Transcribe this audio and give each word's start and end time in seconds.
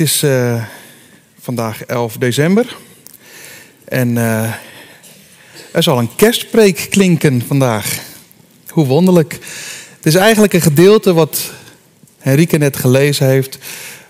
Het 0.00 0.08
is 0.08 0.22
eh, 0.22 0.64
vandaag 1.40 1.84
11 1.84 2.16
december 2.16 2.76
en 3.84 4.18
eh, 4.18 4.52
er 5.72 5.82
zal 5.82 5.98
een 5.98 6.14
kerstpreek 6.16 6.86
klinken 6.90 7.42
vandaag. 7.46 7.98
Hoe 8.68 8.86
wonderlijk. 8.86 9.32
Het 9.96 10.06
is 10.06 10.14
eigenlijk 10.14 10.52
een 10.52 10.60
gedeelte 10.60 11.12
wat 11.12 11.52
Henrike 12.18 12.56
net 12.56 12.76
gelezen 12.76 13.26
heeft, 13.26 13.58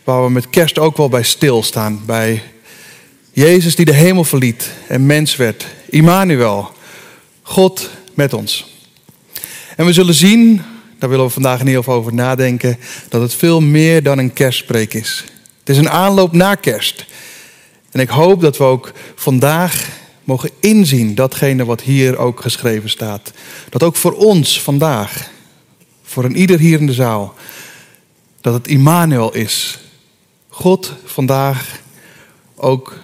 waar 0.04 0.24
we 0.24 0.30
met 0.30 0.50
kerst 0.50 0.78
ook 0.78 0.96
wel 0.96 1.08
bij 1.08 1.22
stilstaan. 1.22 2.02
Bij 2.06 2.42
Jezus 3.32 3.76
die 3.76 3.84
de 3.84 3.94
hemel 3.94 4.24
verliet 4.24 4.70
en 4.88 5.06
mens 5.06 5.36
werd. 5.36 5.66
Immanuel, 5.88 6.70
God 7.42 7.90
met 8.14 8.32
ons. 8.32 8.74
En 9.76 9.86
we 9.86 9.92
zullen 9.92 10.14
zien 10.14 10.62
daar 10.98 11.10
willen 11.10 11.26
we 11.26 11.32
vandaag 11.32 11.60
in 11.60 11.86
over 11.86 12.14
nadenken, 12.14 12.78
dat 13.08 13.20
het 13.20 13.34
veel 13.34 13.60
meer 13.60 14.02
dan 14.02 14.18
een 14.18 14.32
kerstpreek 14.32 14.94
is. 14.94 15.24
Het 15.60 15.68
is 15.68 15.76
een 15.76 15.90
aanloop 15.90 16.32
naar 16.32 16.56
kerst. 16.56 17.04
En 17.90 18.00
ik 18.00 18.08
hoop 18.08 18.40
dat 18.40 18.56
we 18.56 18.64
ook 18.64 18.92
vandaag 19.14 19.88
mogen 20.24 20.50
inzien 20.60 21.14
datgene 21.14 21.64
wat 21.64 21.80
hier 21.80 22.18
ook 22.18 22.40
geschreven 22.40 22.90
staat. 22.90 23.32
Dat 23.68 23.82
ook 23.82 23.96
voor 23.96 24.12
ons 24.12 24.62
vandaag, 24.62 25.30
voor 26.02 26.24
een 26.24 26.36
ieder 26.36 26.58
hier 26.58 26.80
in 26.80 26.86
de 26.86 26.92
zaal, 26.92 27.34
dat 28.40 28.54
het 28.54 28.68
Immanuel 28.68 29.34
is. 29.34 29.78
God 30.48 30.94
vandaag 31.04 31.80
ook 32.56 32.98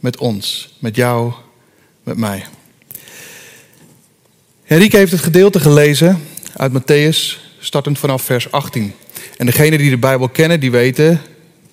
met 0.00 0.16
ons, 0.18 0.76
met 0.78 0.96
jou, 0.96 1.32
met 2.02 2.16
mij. 2.16 2.46
Henrike 4.62 4.96
heeft 4.96 5.12
het 5.12 5.20
gedeelte 5.20 5.60
gelezen 5.60 6.22
uit 6.56 6.72
Matthäus, 6.72 7.38
startend 7.60 7.98
vanaf 7.98 8.22
vers 8.22 8.50
18. 8.50 8.92
En 9.36 9.46
degenen 9.46 9.78
die 9.78 9.90
de 9.90 9.98
Bijbel 9.98 10.28
kennen, 10.28 10.60
die 10.60 10.70
weten 10.70 11.20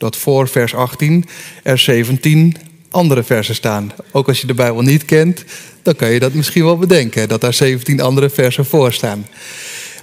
dat 0.04 0.18
voor 0.18 0.48
vers 0.48 0.76
18 0.76 1.26
er 1.64 1.78
17 1.78 2.56
andere 2.90 3.23
versen 3.23 3.56
staan. 3.56 3.92
Ook 4.12 4.28
als 4.28 4.42
je 4.42 4.48
de 4.48 4.54
Bijbel 4.54 4.82
niet 4.82 5.06
kent, 5.06 5.44
dan 5.82 5.96
kan 5.96 6.12
je 6.12 6.20
dat 6.20 6.34
misschien 6.34 6.64
wel 6.64 6.78
bedenken, 6.78 7.28
dat 7.28 7.42
daar 7.42 7.54
17 7.54 8.02
andere 8.02 8.30
versen 8.30 8.66
voor 8.66 8.94
staan. 8.94 9.28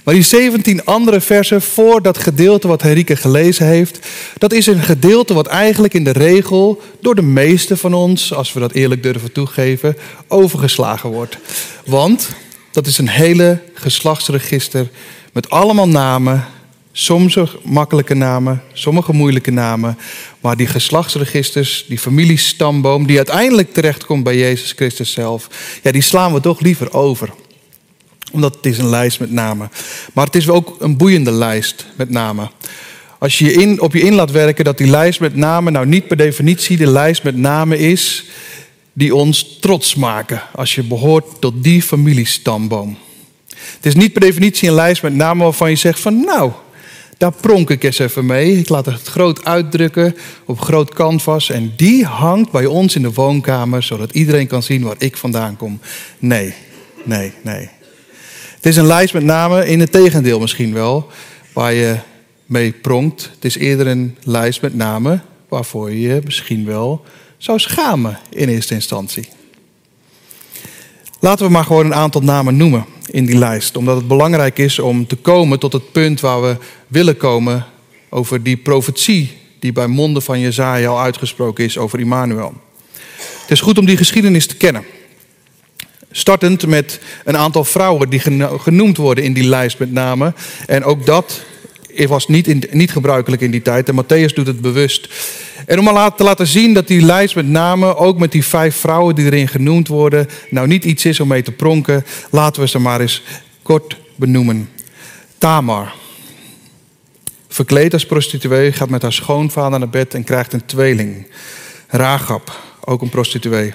Maar 0.03 0.13
die 0.13 0.23
17 0.23 0.85
andere 0.85 1.21
versen 1.21 1.61
voor 1.61 2.01
dat 2.01 2.17
gedeelte 2.17 2.67
wat 2.67 2.81
Henrike 2.81 3.15
gelezen 3.15 3.65
heeft, 3.65 4.07
dat 4.37 4.53
is 4.53 4.67
een 4.67 4.81
gedeelte 4.81 5.33
wat 5.33 5.47
eigenlijk 5.47 5.93
in 5.93 6.03
de 6.03 6.11
regel 6.11 6.81
door 7.01 7.15
de 7.15 7.21
meeste 7.21 7.77
van 7.77 7.93
ons, 7.93 8.33
als 8.33 8.53
we 8.53 8.59
dat 8.59 8.71
eerlijk 8.71 9.03
durven 9.03 9.31
toegeven, 9.31 9.97
overgeslagen 10.27 11.09
wordt. 11.09 11.37
Want 11.85 12.29
dat 12.71 12.87
is 12.87 12.97
een 12.97 13.09
hele 13.09 13.59
geslachtsregister 13.73 14.89
met 15.33 15.49
allemaal 15.49 15.87
namen. 15.87 16.45
Sommige 16.91 17.47
makkelijke 17.63 18.13
namen, 18.13 18.63
sommige 18.73 19.13
moeilijke 19.13 19.51
namen. 19.51 19.97
Maar 20.41 20.57
die 20.57 20.67
geslachtsregisters, 20.67 21.85
die 21.87 21.99
familiestamboom, 21.99 23.07
die 23.07 23.17
uiteindelijk 23.17 23.73
terechtkomt 23.73 24.23
bij 24.23 24.37
Jezus 24.37 24.71
Christus 24.71 25.11
zelf, 25.11 25.47
ja, 25.83 25.91
die 25.91 26.01
slaan 26.01 26.33
we 26.33 26.39
toch 26.39 26.59
liever 26.59 26.93
over. 26.93 27.29
Omdat 28.31 28.55
het 28.55 28.65
is 28.65 28.77
een 28.77 28.89
lijst 28.89 29.19
met 29.19 29.31
namen. 29.31 29.71
Maar 30.13 30.25
het 30.25 30.35
is 30.35 30.49
ook 30.49 30.75
een 30.79 30.97
boeiende 30.97 31.31
lijst 31.31 31.85
met 31.97 32.09
namen. 32.09 32.51
Als 33.19 33.37
je, 33.37 33.45
je 33.45 33.53
in, 33.53 33.81
op 33.81 33.93
je 33.93 34.01
in 34.01 34.13
laat 34.13 34.31
werken 34.31 34.65
dat 34.65 34.77
die 34.77 34.87
lijst 34.87 35.19
met 35.19 35.35
namen 35.35 35.73
nou 35.73 35.85
niet 35.85 36.07
per 36.07 36.17
definitie 36.17 36.77
de 36.77 36.87
lijst 36.87 37.23
met 37.23 37.37
namen 37.37 37.77
is 37.79 38.25
die 38.93 39.15
ons 39.15 39.57
trots 39.59 39.95
maken 39.95 40.41
als 40.55 40.75
je 40.75 40.83
behoort 40.83 41.25
tot 41.39 41.53
die 41.63 41.81
familiestamboom. 41.81 42.97
Het 43.55 43.85
is 43.85 43.95
niet 43.95 44.13
per 44.13 44.21
definitie 44.21 44.69
een 44.69 44.75
lijst 44.75 45.01
met 45.01 45.15
namen 45.15 45.43
waarvan 45.43 45.69
je 45.69 45.75
zegt 45.75 45.99
van 45.99 46.19
nou, 46.25 46.51
daar 47.21 47.31
pronk 47.31 47.69
ik 47.69 47.83
eens 47.83 47.99
even 47.99 48.25
mee. 48.25 48.57
Ik 48.57 48.69
laat 48.69 48.85
het 48.85 49.07
groot 49.07 49.45
uitdrukken 49.45 50.15
op 50.45 50.59
groot 50.59 50.93
canvas 50.93 51.49
en 51.49 51.73
die 51.75 52.05
hangt 52.05 52.51
bij 52.51 52.65
ons 52.65 52.95
in 52.95 53.01
de 53.01 53.13
woonkamer 53.13 53.83
zodat 53.83 54.11
iedereen 54.11 54.47
kan 54.47 54.63
zien 54.63 54.83
waar 54.83 54.95
ik 54.97 55.17
vandaan 55.17 55.57
kom. 55.57 55.79
Nee, 56.19 56.53
nee, 57.03 57.33
nee. 57.41 57.69
Het 58.55 58.65
is 58.65 58.75
een 58.75 58.85
lijst 58.85 59.13
met 59.13 59.23
namen 59.23 59.67
in 59.67 59.79
het 59.79 59.91
tegendeel 59.91 60.39
misschien 60.39 60.73
wel, 60.73 61.07
waar 61.53 61.73
je 61.73 61.95
mee 62.45 62.71
pronkt. 62.71 63.29
Het 63.33 63.45
is 63.45 63.57
eerder 63.57 63.87
een 63.87 64.17
lijst 64.23 64.61
met 64.61 64.75
namen 64.75 65.23
waarvoor 65.47 65.91
je 65.91 65.99
je 65.99 66.21
misschien 66.23 66.65
wel 66.65 67.05
zou 67.37 67.59
schamen 67.59 68.19
in 68.29 68.49
eerste 68.49 68.73
instantie. 68.73 69.27
Laten 71.19 71.45
we 71.45 71.51
maar 71.51 71.65
gewoon 71.65 71.85
een 71.85 71.95
aantal 71.95 72.21
namen 72.21 72.57
noemen 72.57 72.85
in 73.11 73.25
die 73.25 73.37
lijst, 73.37 73.77
omdat 73.77 73.95
het 73.95 74.07
belangrijk 74.07 74.57
is 74.57 74.79
om 74.79 75.07
te 75.07 75.15
komen 75.15 75.59
tot 75.59 75.73
het 75.73 75.91
punt 75.91 76.19
waar 76.19 76.41
we 76.41 76.57
willen 76.87 77.17
komen 77.17 77.65
over 78.09 78.43
die 78.43 78.57
profetie 78.57 79.37
die 79.59 79.71
bij 79.71 79.87
monden 79.87 80.21
van 80.21 80.39
Jezaja 80.39 80.89
al 80.89 81.01
uitgesproken 81.01 81.63
is 81.63 81.77
over 81.77 81.99
Immanuel. 81.99 82.53
Het 83.41 83.51
is 83.51 83.61
goed 83.61 83.77
om 83.77 83.85
die 83.85 83.97
geschiedenis 83.97 84.47
te 84.47 84.55
kennen. 84.55 84.83
Startend 86.11 86.67
met 86.67 86.99
een 87.23 87.37
aantal 87.37 87.63
vrouwen 87.63 88.09
die 88.09 88.19
genoemd 88.59 88.97
worden 88.97 89.23
in 89.23 89.33
die 89.33 89.47
lijst 89.47 89.79
met 89.79 89.91
name. 89.91 90.33
En 90.67 90.83
ook 90.83 91.05
dat 91.05 91.41
was 92.07 92.27
niet, 92.27 92.73
niet 92.73 92.91
gebruikelijk 92.91 93.41
in 93.41 93.51
die 93.51 93.61
tijd. 93.61 93.89
En 93.89 94.03
Matthäus 94.03 94.33
doet 94.33 94.47
het 94.47 94.61
bewust. 94.61 95.09
En 95.65 95.79
om 95.79 95.83
maar 95.83 96.15
te 96.15 96.23
laten 96.23 96.47
zien 96.47 96.73
dat 96.73 96.87
die 96.87 97.01
lijst 97.01 97.35
met 97.35 97.47
namen, 97.47 97.97
ook 97.97 98.17
met 98.17 98.31
die 98.31 98.45
vijf 98.45 98.75
vrouwen 98.75 99.15
die 99.15 99.25
erin 99.25 99.47
genoemd 99.47 99.87
worden, 99.87 100.27
nou 100.49 100.67
niet 100.67 100.85
iets 100.85 101.05
is 101.05 101.19
om 101.19 101.27
mee 101.27 101.41
te 101.41 101.51
pronken, 101.51 102.05
laten 102.29 102.61
we 102.61 102.67
ze 102.67 102.79
maar 102.79 103.01
eens 103.01 103.23
kort 103.61 103.97
benoemen. 104.15 104.69
Tamar. 105.37 105.93
Verkleed 107.47 107.93
als 107.93 108.05
prostituee, 108.05 108.71
gaat 108.71 108.89
met 108.89 109.01
haar 109.01 109.13
schoonvader 109.13 109.79
naar 109.79 109.89
bed 109.89 110.13
en 110.13 110.23
krijgt 110.23 110.53
een 110.53 110.65
tweeling. 110.65 111.27
Ragab, 111.87 112.59
ook 112.85 113.01
een 113.01 113.09
prostituee. 113.09 113.73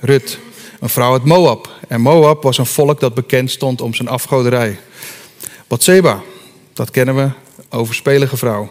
Rut, 0.00 0.38
een 0.80 0.88
vrouw 0.88 1.12
uit 1.12 1.24
Moab. 1.24 1.70
En 1.88 2.00
Moab 2.00 2.42
was 2.42 2.58
een 2.58 2.66
volk 2.66 3.00
dat 3.00 3.14
bekend 3.14 3.50
stond 3.50 3.80
om 3.80 3.94
zijn 3.94 4.08
afgoderij. 4.08 4.78
Batseba, 5.66 6.22
dat 6.72 6.90
kennen 6.90 7.16
we, 7.16 7.30
overspelige 7.70 8.36
vrouw. 8.36 8.70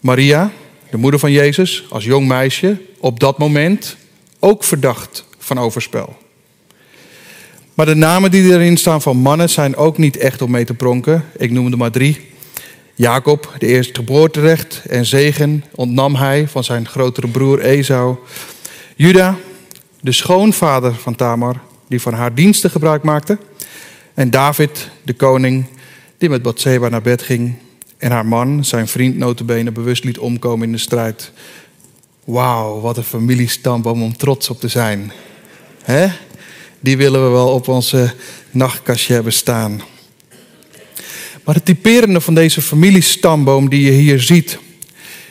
Maria, 0.00 0.50
de 0.90 0.96
moeder 0.96 1.20
van 1.20 1.32
Jezus, 1.32 1.86
als 1.90 2.04
jong 2.04 2.26
meisje, 2.26 2.80
op 2.98 3.20
dat 3.20 3.38
moment 3.38 3.96
ook 4.38 4.64
verdacht 4.64 5.24
van 5.38 5.58
overspel. 5.58 6.16
Maar 7.74 7.86
de 7.86 7.94
namen 7.94 8.30
die 8.30 8.52
erin 8.52 8.76
staan 8.76 9.02
van 9.02 9.16
mannen 9.16 9.50
zijn 9.50 9.76
ook 9.76 9.98
niet 9.98 10.16
echt 10.16 10.42
om 10.42 10.50
mee 10.50 10.64
te 10.64 10.74
pronken. 10.74 11.24
Ik 11.36 11.50
noem 11.50 11.72
er 11.72 11.78
maar 11.78 11.90
drie. 11.90 12.20
Jacob, 12.94 13.54
de 13.58 13.66
eerste 13.66 13.94
geboorterecht 13.94 14.82
en 14.88 15.06
zegen 15.06 15.64
ontnam 15.74 16.14
hij 16.14 16.48
van 16.48 16.64
zijn 16.64 16.88
grotere 16.88 17.28
broer 17.28 17.60
Esau. 17.60 18.16
Juda, 18.96 19.36
de 20.00 20.12
schoonvader 20.12 20.94
van 20.94 21.14
Tamar, 21.14 21.60
die 21.88 22.00
van 22.00 22.12
haar 22.12 22.34
diensten 22.34 22.70
gebruik 22.70 23.02
maakte. 23.02 23.38
En 24.14 24.30
David, 24.30 24.90
de 25.02 25.14
koning, 25.14 25.66
die 26.18 26.28
met 26.28 26.42
Bathseba 26.42 26.88
naar 26.88 27.02
bed 27.02 27.22
ging 27.22 27.54
en 27.98 28.10
haar 28.10 28.26
man, 28.26 28.64
zijn 28.64 28.88
vriend 28.88 29.16
notabene, 29.16 29.72
bewust 29.72 30.04
liet 30.04 30.18
omkomen 30.18 30.66
in 30.66 30.72
de 30.72 30.78
strijd. 30.78 31.32
Wauw, 32.24 32.80
wat 32.80 32.96
een 32.96 33.04
familiestamboom 33.04 34.02
om 34.02 34.16
trots 34.16 34.50
op 34.50 34.60
te 34.60 34.68
zijn. 34.68 35.12
Hè? 35.82 36.08
Die 36.80 36.96
willen 36.96 37.24
we 37.24 37.30
wel 37.30 37.48
op 37.48 37.68
onze 37.68 38.14
nachtkastje 38.50 39.14
hebben 39.14 39.32
staan. 39.32 39.82
Maar 41.44 41.54
het 41.54 41.64
typerende 41.64 42.20
van 42.20 42.34
deze 42.34 42.62
familiestamboom 42.62 43.68
die 43.68 43.82
je 43.82 43.90
hier 43.90 44.20
ziet, 44.20 44.58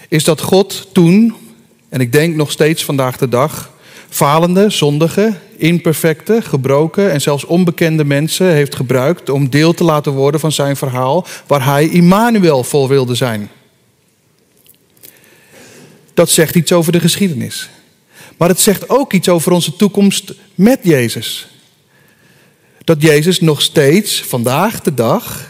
is 0.07 0.23
dat 0.23 0.41
God 0.41 0.87
toen, 0.93 1.35
en 1.89 1.99
ik 1.99 2.11
denk 2.11 2.35
nog 2.35 2.51
steeds 2.51 2.85
vandaag 2.85 3.17
de 3.17 3.29
dag, 3.29 3.73
falende, 4.09 4.69
zondige, 4.69 5.33
imperfecte, 5.57 6.41
gebroken 6.41 7.11
en 7.11 7.21
zelfs 7.21 7.45
onbekende 7.45 8.03
mensen 8.03 8.47
heeft 8.47 8.75
gebruikt 8.75 9.29
om 9.29 9.49
deel 9.49 9.73
te 9.73 9.83
laten 9.83 10.11
worden 10.11 10.39
van 10.39 10.51
zijn 10.51 10.75
verhaal 10.75 11.25
waar 11.47 11.65
hij 11.65 11.89
Immanuel 11.89 12.63
vol 12.63 12.87
wilde 12.87 13.15
zijn. 13.15 13.49
Dat 16.13 16.29
zegt 16.29 16.55
iets 16.55 16.71
over 16.71 16.91
de 16.91 16.99
geschiedenis. 16.99 17.69
Maar 18.37 18.49
het 18.49 18.59
zegt 18.59 18.89
ook 18.89 19.13
iets 19.13 19.29
over 19.29 19.51
onze 19.51 19.75
toekomst 19.75 20.33
met 20.55 20.79
Jezus. 20.81 21.47
Dat 22.83 23.01
Jezus 23.01 23.39
nog 23.39 23.61
steeds 23.61 24.23
vandaag 24.23 24.81
de 24.81 24.93
dag 24.93 25.49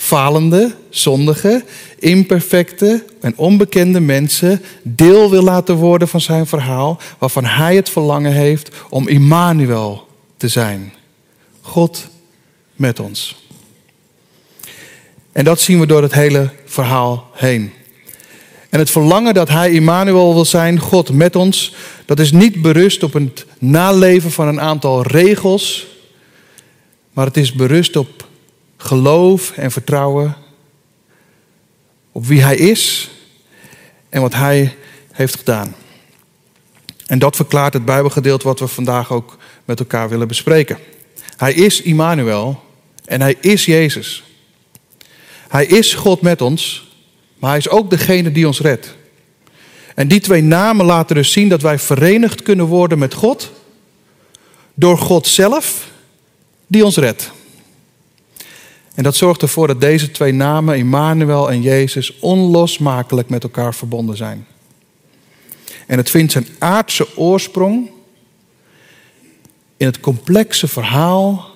falende, 0.00 0.74
zondige, 0.90 1.64
imperfecte 1.98 3.04
en 3.20 3.32
onbekende 3.36 4.00
mensen 4.00 4.62
deel 4.82 5.30
wil 5.30 5.42
laten 5.42 5.74
worden 5.74 6.08
van 6.08 6.20
zijn 6.20 6.46
verhaal, 6.46 6.98
waarvan 7.18 7.44
hij 7.44 7.76
het 7.76 7.90
verlangen 7.90 8.32
heeft 8.32 8.70
om 8.90 9.08
Immanuel 9.08 10.08
te 10.36 10.48
zijn. 10.48 10.92
God 11.60 12.08
met 12.76 13.00
ons. 13.00 13.46
En 15.32 15.44
dat 15.44 15.60
zien 15.60 15.80
we 15.80 15.86
door 15.86 16.02
het 16.02 16.14
hele 16.14 16.50
verhaal 16.64 17.30
heen. 17.32 17.72
En 18.70 18.78
het 18.78 18.90
verlangen 18.90 19.34
dat 19.34 19.48
hij 19.48 19.70
Immanuel 19.70 20.34
wil 20.34 20.44
zijn, 20.44 20.78
God 20.78 21.12
met 21.12 21.36
ons, 21.36 21.74
dat 22.04 22.18
is 22.18 22.32
niet 22.32 22.62
berust 22.62 23.02
op 23.02 23.12
het 23.12 23.46
naleven 23.58 24.30
van 24.30 24.48
een 24.48 24.60
aantal 24.60 25.02
regels, 25.02 25.86
maar 27.12 27.26
het 27.26 27.36
is 27.36 27.52
berust 27.52 27.96
op 27.96 28.27
geloof 28.78 29.50
en 29.50 29.70
vertrouwen 29.70 30.36
op 32.12 32.26
wie 32.26 32.42
hij 32.42 32.56
is 32.56 33.10
en 34.08 34.20
wat 34.20 34.34
hij 34.34 34.76
heeft 35.12 35.36
gedaan. 35.36 35.74
En 37.06 37.18
dat 37.18 37.36
verklaart 37.36 37.72
het 37.72 37.84
Bijbelgedeelte 37.84 38.46
wat 38.46 38.60
we 38.60 38.66
vandaag 38.66 39.12
ook 39.12 39.36
met 39.64 39.78
elkaar 39.78 40.08
willen 40.08 40.28
bespreken. 40.28 40.78
Hij 41.36 41.52
is 41.52 41.82
Immanuel 41.82 42.62
en 43.04 43.20
hij 43.20 43.36
is 43.40 43.64
Jezus. 43.64 44.22
Hij 45.48 45.66
is 45.66 45.94
God 45.94 46.20
met 46.20 46.40
ons, 46.40 46.90
maar 47.38 47.50
hij 47.50 47.58
is 47.58 47.68
ook 47.68 47.90
degene 47.90 48.32
die 48.32 48.46
ons 48.46 48.60
redt. 48.60 48.96
En 49.94 50.08
die 50.08 50.20
twee 50.20 50.42
namen 50.42 50.86
laten 50.86 51.16
dus 51.16 51.32
zien 51.32 51.48
dat 51.48 51.62
wij 51.62 51.78
verenigd 51.78 52.42
kunnen 52.42 52.66
worden 52.66 52.98
met 52.98 53.14
God 53.14 53.50
door 54.74 54.98
God 54.98 55.26
zelf 55.26 55.90
die 56.66 56.84
ons 56.84 56.96
redt. 56.96 57.30
En 58.98 59.04
dat 59.04 59.16
zorgt 59.16 59.42
ervoor 59.42 59.66
dat 59.66 59.80
deze 59.80 60.10
twee 60.10 60.32
namen, 60.32 60.78
Immanuel 60.78 61.50
en 61.50 61.62
Jezus, 61.62 62.18
onlosmakelijk 62.18 63.28
met 63.28 63.42
elkaar 63.42 63.74
verbonden 63.74 64.16
zijn. 64.16 64.46
En 65.86 65.96
het 65.98 66.10
vindt 66.10 66.32
zijn 66.32 66.46
aardse 66.58 67.16
oorsprong 67.16 67.90
in 69.76 69.86
het 69.86 70.00
complexe 70.00 70.68
verhaal 70.68 71.50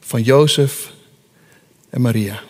van 0.00 0.22
Jozef 0.22 0.92
en 1.90 2.00
Maria. 2.00 2.40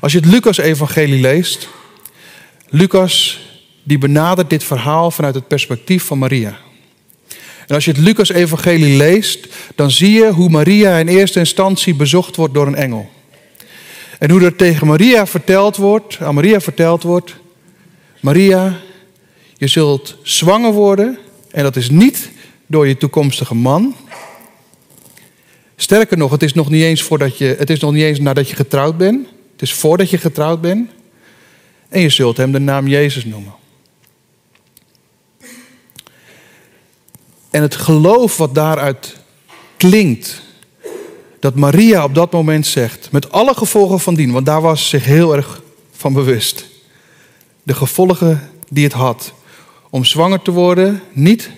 Als 0.00 0.12
je 0.12 0.18
het 0.18 0.28
Lucas-evangelie 0.28 1.20
leest, 1.20 1.68
Lucas 2.68 3.40
die 3.82 3.98
benadert 3.98 4.50
dit 4.50 4.64
verhaal 4.64 5.10
vanuit 5.10 5.34
het 5.34 5.48
perspectief 5.48 6.04
van 6.04 6.18
Maria. 6.18 6.58
En 7.68 7.74
als 7.74 7.84
je 7.84 7.90
het 7.90 8.00
Lucas-evangelie 8.00 8.96
leest, 8.96 9.46
dan 9.74 9.90
zie 9.90 10.12
je 10.12 10.32
hoe 10.32 10.48
Maria 10.48 10.98
in 10.98 11.08
eerste 11.08 11.38
instantie 11.38 11.94
bezocht 11.94 12.36
wordt 12.36 12.54
door 12.54 12.66
een 12.66 12.74
engel. 12.74 13.10
En 14.18 14.30
hoe 14.30 14.44
er 14.44 14.56
tegen 14.56 14.86
Maria 14.86 15.26
verteld 15.26 15.76
wordt, 15.76 16.18
aan 16.20 16.34
Maria 16.34 16.60
verteld 16.60 17.02
wordt, 17.02 17.34
Maria, 18.20 18.80
je 19.56 19.66
zult 19.66 20.16
zwanger 20.22 20.72
worden 20.72 21.18
en 21.50 21.62
dat 21.62 21.76
is 21.76 21.90
niet 21.90 22.30
door 22.66 22.88
je 22.88 22.96
toekomstige 22.96 23.54
man. 23.54 23.96
Sterker 25.76 26.16
nog, 26.16 26.30
het 26.30 26.42
is 26.42 26.52
nog 26.52 26.70
niet 26.70 26.82
eens, 26.82 27.02
voordat 27.02 27.38
je, 27.38 27.54
het 27.58 27.70
is 27.70 27.80
nog 27.80 27.92
niet 27.92 28.02
eens 28.02 28.20
nadat 28.20 28.48
je 28.48 28.56
getrouwd 28.56 28.96
bent. 28.96 29.26
Het 29.52 29.62
is 29.62 29.74
voordat 29.74 30.10
je 30.10 30.18
getrouwd 30.18 30.60
bent. 30.60 30.90
En 31.88 32.00
je 32.00 32.08
zult 32.08 32.36
hem 32.36 32.52
de 32.52 32.58
naam 32.58 32.88
Jezus 32.88 33.24
noemen. 33.24 33.54
En 37.50 37.62
het 37.62 37.74
geloof 37.74 38.36
wat 38.36 38.54
daaruit 38.54 39.16
klinkt, 39.76 40.42
dat 41.40 41.54
Maria 41.54 42.04
op 42.04 42.14
dat 42.14 42.32
moment 42.32 42.66
zegt, 42.66 43.10
met 43.10 43.32
alle 43.32 43.54
gevolgen 43.54 44.00
van 44.00 44.14
dien, 44.14 44.32
want 44.32 44.46
daar 44.46 44.60
was 44.60 44.82
ze 44.82 44.88
zich 44.88 45.04
heel 45.04 45.36
erg 45.36 45.62
van 45.92 46.12
bewust. 46.12 46.66
De 47.62 47.74
gevolgen 47.74 48.50
die 48.68 48.84
het 48.84 48.92
had 48.92 49.32
om 49.90 50.04
zwanger 50.04 50.42
te 50.42 50.50
worden, 50.50 51.02
niet 51.12 51.50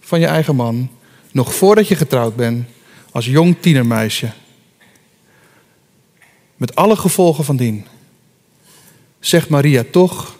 van 0.00 0.20
je 0.20 0.26
eigen 0.26 0.56
man, 0.56 0.90
nog 1.32 1.54
voordat 1.54 1.88
je 1.88 1.96
getrouwd 1.96 2.36
bent, 2.36 2.66
als 3.12 3.26
jong 3.26 3.56
tienermeisje. 3.60 4.30
Met 6.56 6.74
alle 6.74 6.96
gevolgen 6.96 7.44
van 7.44 7.56
dien. 7.56 7.86
Zegt 9.20 9.48
Maria 9.48 9.84
toch, 9.90 10.38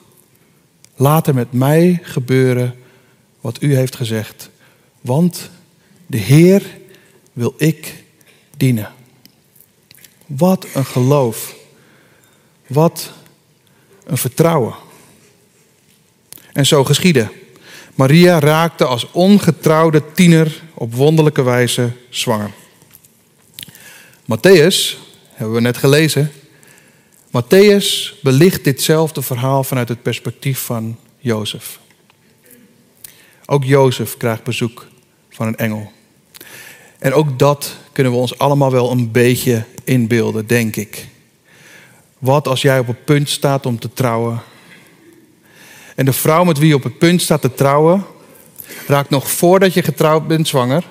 laat 0.97 1.27
er 1.27 1.35
met 1.35 1.53
mij 1.53 1.99
gebeuren 2.03 2.75
wat 3.41 3.63
u 3.63 3.75
heeft 3.75 3.97
gezegd. 3.97 4.51
Want 5.07 5.51
de 6.07 6.17
Heer 6.17 6.79
wil 7.33 7.55
ik 7.57 8.05
dienen. 8.57 8.93
Wat 10.27 10.67
een 10.75 10.85
geloof. 10.85 11.55
Wat 12.67 13.13
een 14.05 14.17
vertrouwen. 14.17 14.75
En 16.53 16.67
zo 16.67 16.85
geschiedde. 16.85 17.33
Maria 17.95 18.39
raakte 18.39 18.85
als 18.85 19.11
ongetrouwde 19.11 20.13
tiener 20.13 20.63
op 20.75 20.95
wonderlijke 20.95 21.43
wijze 21.43 21.93
zwanger. 22.11 22.51
Matthäus, 24.23 24.99
hebben 25.33 25.55
we 25.55 25.61
net 25.61 25.77
gelezen. 25.77 26.33
Matthäus 27.27 28.19
belicht 28.23 28.65
ditzelfde 28.65 29.23
verhaal 29.23 29.65
vanuit 29.65 29.89
het 29.89 30.03
perspectief 30.03 30.59
van 30.59 30.99
Jozef. 31.19 31.79
Ook 33.45 33.65
Jozef 33.65 34.17
krijgt 34.17 34.45
bezoek 34.45 34.87
van 35.37 35.47
een 35.47 35.57
engel. 35.57 35.93
En 36.99 37.13
ook 37.13 37.39
dat 37.39 37.77
kunnen 37.93 38.13
we 38.13 38.19
ons 38.19 38.39
allemaal 38.39 38.71
wel 38.71 38.91
een 38.91 39.11
beetje 39.11 39.65
inbeelden, 39.85 40.47
denk 40.47 40.77
ik. 40.77 41.07
Wat 42.19 42.49
als 42.49 42.63
jij 42.63 42.79
op 42.79 42.87
het 42.87 43.05
punt 43.05 43.29
staat 43.29 43.67
om 43.67 43.79
te 43.79 43.93
trouwen? 43.93 44.43
En 45.95 46.05
de 46.05 46.13
vrouw 46.13 46.45
met 46.45 46.59
wie 46.59 46.69
je 46.69 46.75
op 46.75 46.83
het 46.83 46.99
punt 46.99 47.23
staat 47.23 47.41
te 47.41 47.55
trouwen, 47.55 48.05
raakt 48.87 49.11
nog 49.11 49.31
voordat 49.31 49.75
je 49.75 49.83
getrouwd 49.83 50.27
bent 50.27 50.49
zwanger. 50.49 50.85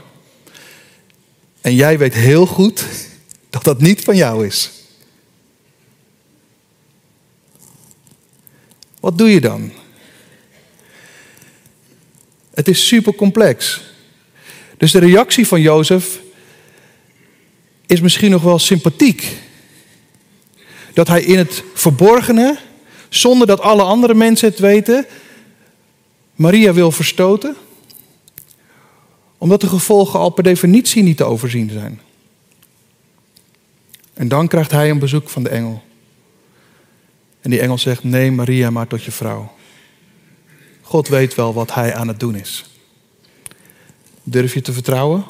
En 1.61 1.75
jij 1.75 1.97
weet 1.97 2.13
heel 2.13 2.45
goed 2.45 2.85
dat 3.49 3.63
dat 3.63 3.81
niet 3.81 4.03
van 4.03 4.15
jou 4.15 4.45
is. 4.45 4.71
Wat 8.99 9.17
doe 9.17 9.31
je 9.31 9.41
dan? 9.41 9.71
Het 12.53 12.67
is 12.67 12.87
super 12.87 13.15
complex. 13.15 13.81
Dus 14.77 14.91
de 14.91 14.99
reactie 14.99 15.47
van 15.47 15.61
Jozef 15.61 16.21
is 17.85 18.01
misschien 18.01 18.31
nog 18.31 18.41
wel 18.41 18.59
sympathiek. 18.59 19.37
Dat 20.93 21.07
hij 21.07 21.23
in 21.23 21.37
het 21.37 21.63
verborgene, 21.73 22.57
zonder 23.09 23.47
dat 23.47 23.61
alle 23.61 23.83
andere 23.83 24.13
mensen 24.13 24.49
het 24.49 24.59
weten, 24.59 25.05
Maria 26.35 26.73
wil 26.73 26.91
verstoten. 26.91 27.55
Omdat 29.37 29.61
de 29.61 29.67
gevolgen 29.67 30.19
al 30.19 30.29
per 30.29 30.43
definitie 30.43 31.03
niet 31.03 31.17
te 31.17 31.23
overzien 31.23 31.69
zijn. 31.69 32.01
En 34.13 34.27
dan 34.27 34.47
krijgt 34.47 34.71
hij 34.71 34.89
een 34.89 34.99
bezoek 34.99 35.29
van 35.29 35.43
de 35.43 35.49
engel. 35.49 35.83
En 37.41 37.49
die 37.49 37.59
engel 37.59 37.77
zegt: 37.77 38.03
Nee, 38.03 38.31
Maria, 38.31 38.69
maar 38.69 38.87
tot 38.87 39.03
je 39.03 39.11
vrouw. 39.11 39.53
God 40.81 41.07
weet 41.07 41.35
wel 41.35 41.53
wat 41.53 41.73
hij 41.73 41.95
aan 41.95 42.07
het 42.07 42.19
doen 42.19 42.35
is. 42.35 42.74
Durf 44.27 44.53
je 44.53 44.61
te 44.61 44.73
vertrouwen 44.73 45.25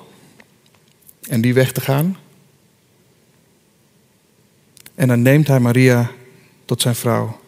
en 1.28 1.42
die 1.42 1.54
weg 1.54 1.72
te 1.72 1.82
gaan? 1.82 2.18
En 4.96 5.08
dan 5.08 5.22
neemt 5.22 5.48
hij 5.48 5.60
Maria 5.60 6.12
tot 6.66 6.82
zijn 6.82 6.96
vrouw. 6.96 7.40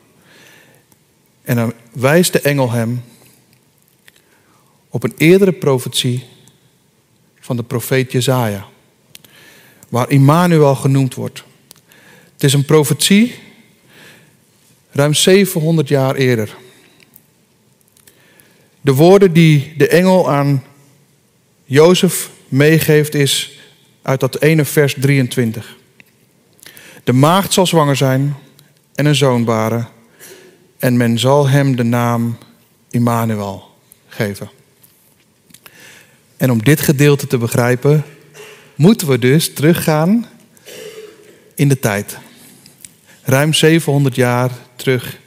En 1.41 1.55
dan 1.55 1.73
wijst 1.91 2.33
de 2.33 2.41
engel 2.41 2.71
hem 2.71 3.03
op 4.89 5.03
een 5.03 5.13
eerdere 5.17 5.51
profetie 5.51 6.25
van 7.39 7.55
de 7.55 7.63
profeet 7.63 8.11
Jezaja, 8.11 8.65
waar 9.89 10.09
Immanuel 10.09 10.75
genoemd 10.75 11.13
wordt. 11.13 11.43
Het 12.33 12.43
is 12.43 12.53
een 12.53 12.65
profetie 12.65 13.35
ruim 14.91 15.13
700 15.13 15.87
jaar 15.87 16.15
eerder. 16.15 16.55
De 18.81 18.93
woorden 18.93 19.33
die 19.33 19.73
de 19.77 19.87
engel 19.87 20.29
aan 20.29 20.63
Jozef 21.69 22.29
meegeeft 22.47 23.13
is 23.13 23.59
uit 24.01 24.19
dat 24.19 24.41
ene 24.41 24.65
vers 24.65 24.95
23. 24.99 25.77
De 27.03 27.13
maagd 27.13 27.53
zal 27.53 27.67
zwanger 27.67 27.95
zijn 27.95 28.35
en 28.95 29.05
een 29.05 29.15
zoon 29.15 29.43
baren 29.43 29.87
en 30.77 30.97
men 30.97 31.19
zal 31.19 31.47
hem 31.47 31.75
de 31.75 31.83
naam 31.83 32.37
Immanuel 32.89 33.75
geven. 34.07 34.49
En 36.37 36.51
om 36.51 36.63
dit 36.63 36.81
gedeelte 36.81 37.27
te 37.27 37.37
begrijpen, 37.37 38.03
moeten 38.75 39.07
we 39.07 39.19
dus 39.19 39.53
teruggaan 39.53 40.27
in 41.55 41.67
de 41.67 41.79
tijd. 41.79 42.17
Ruim 43.23 43.53
700 43.53 44.15
jaar 44.15 44.51
terug 44.75 45.19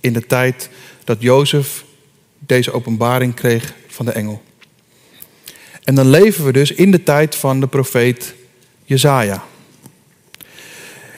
in 0.00 0.12
de 0.12 0.26
tijd 0.26 0.68
dat 1.04 1.22
Jozef 1.22 1.84
deze 2.38 2.72
openbaring 2.72 3.34
kreeg 3.34 3.74
van 3.86 4.04
de 4.04 4.12
engel. 4.12 4.42
En 5.84 5.94
dan 5.94 6.08
leven 6.10 6.44
we 6.44 6.52
dus 6.52 6.72
in 6.72 6.90
de 6.90 7.02
tijd 7.02 7.34
van 7.34 7.60
de 7.60 7.66
profeet 7.66 8.34
Jezaja. 8.84 9.44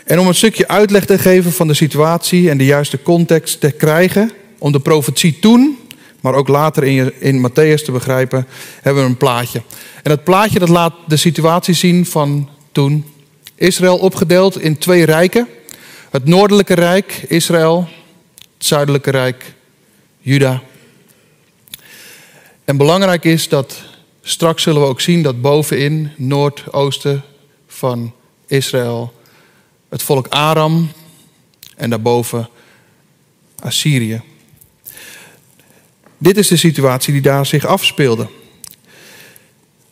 En 0.04 0.18
om 0.18 0.26
een 0.26 0.34
stukje 0.34 0.68
uitleg 0.68 1.04
te 1.04 1.18
geven 1.18 1.52
van 1.52 1.66
de 1.66 1.74
situatie 1.74 2.50
en 2.50 2.58
de 2.58 2.64
juiste 2.64 3.02
context 3.02 3.60
te 3.60 3.70
krijgen, 3.70 4.32
om 4.58 4.72
de 4.72 4.80
profetie 4.80 5.38
toen, 5.38 5.78
maar 6.20 6.34
ook 6.34 6.48
later 6.48 6.84
in, 6.84 7.12
in 7.18 7.48
Matthäus 7.48 7.84
te 7.84 7.92
begrijpen, 7.92 8.46
hebben 8.82 9.02
we 9.02 9.08
een 9.08 9.16
plaatje. 9.16 9.62
En 10.02 10.10
dat 10.10 10.24
plaatje 10.24 10.58
dat 10.58 10.68
laat 10.68 10.94
de 11.06 11.16
situatie 11.16 11.74
zien 11.74 12.06
van 12.06 12.48
toen. 12.72 13.04
Israël 13.54 13.98
opgedeeld 13.98 14.60
in 14.60 14.78
twee 14.78 15.04
rijken. 15.04 15.48
Het 16.10 16.24
noordelijke 16.24 16.74
rijk, 16.74 17.24
Israël, 17.28 17.88
het 18.34 18.66
zuidelijke 18.66 19.10
rijk, 19.10 19.54
Juda. 20.18 20.62
En 22.64 22.76
belangrijk 22.76 23.24
is 23.24 23.48
dat 23.48 23.82
straks 24.28 24.62
zullen 24.62 24.80
we 24.80 24.88
ook 24.88 25.00
zien 25.00 25.22
dat 25.22 25.40
bovenin, 25.40 26.10
noordoosten 26.16 27.22
van 27.66 28.14
Israël, 28.46 29.12
het 29.88 30.02
volk 30.02 30.28
Aram 30.28 30.90
en 31.76 31.90
daarboven 31.90 32.48
Assyrië. 33.58 34.22
Dit 36.18 36.36
is 36.36 36.48
de 36.48 36.56
situatie 36.56 37.12
die 37.12 37.22
daar 37.22 37.46
zich 37.46 37.64
afspeelde. 37.64 38.28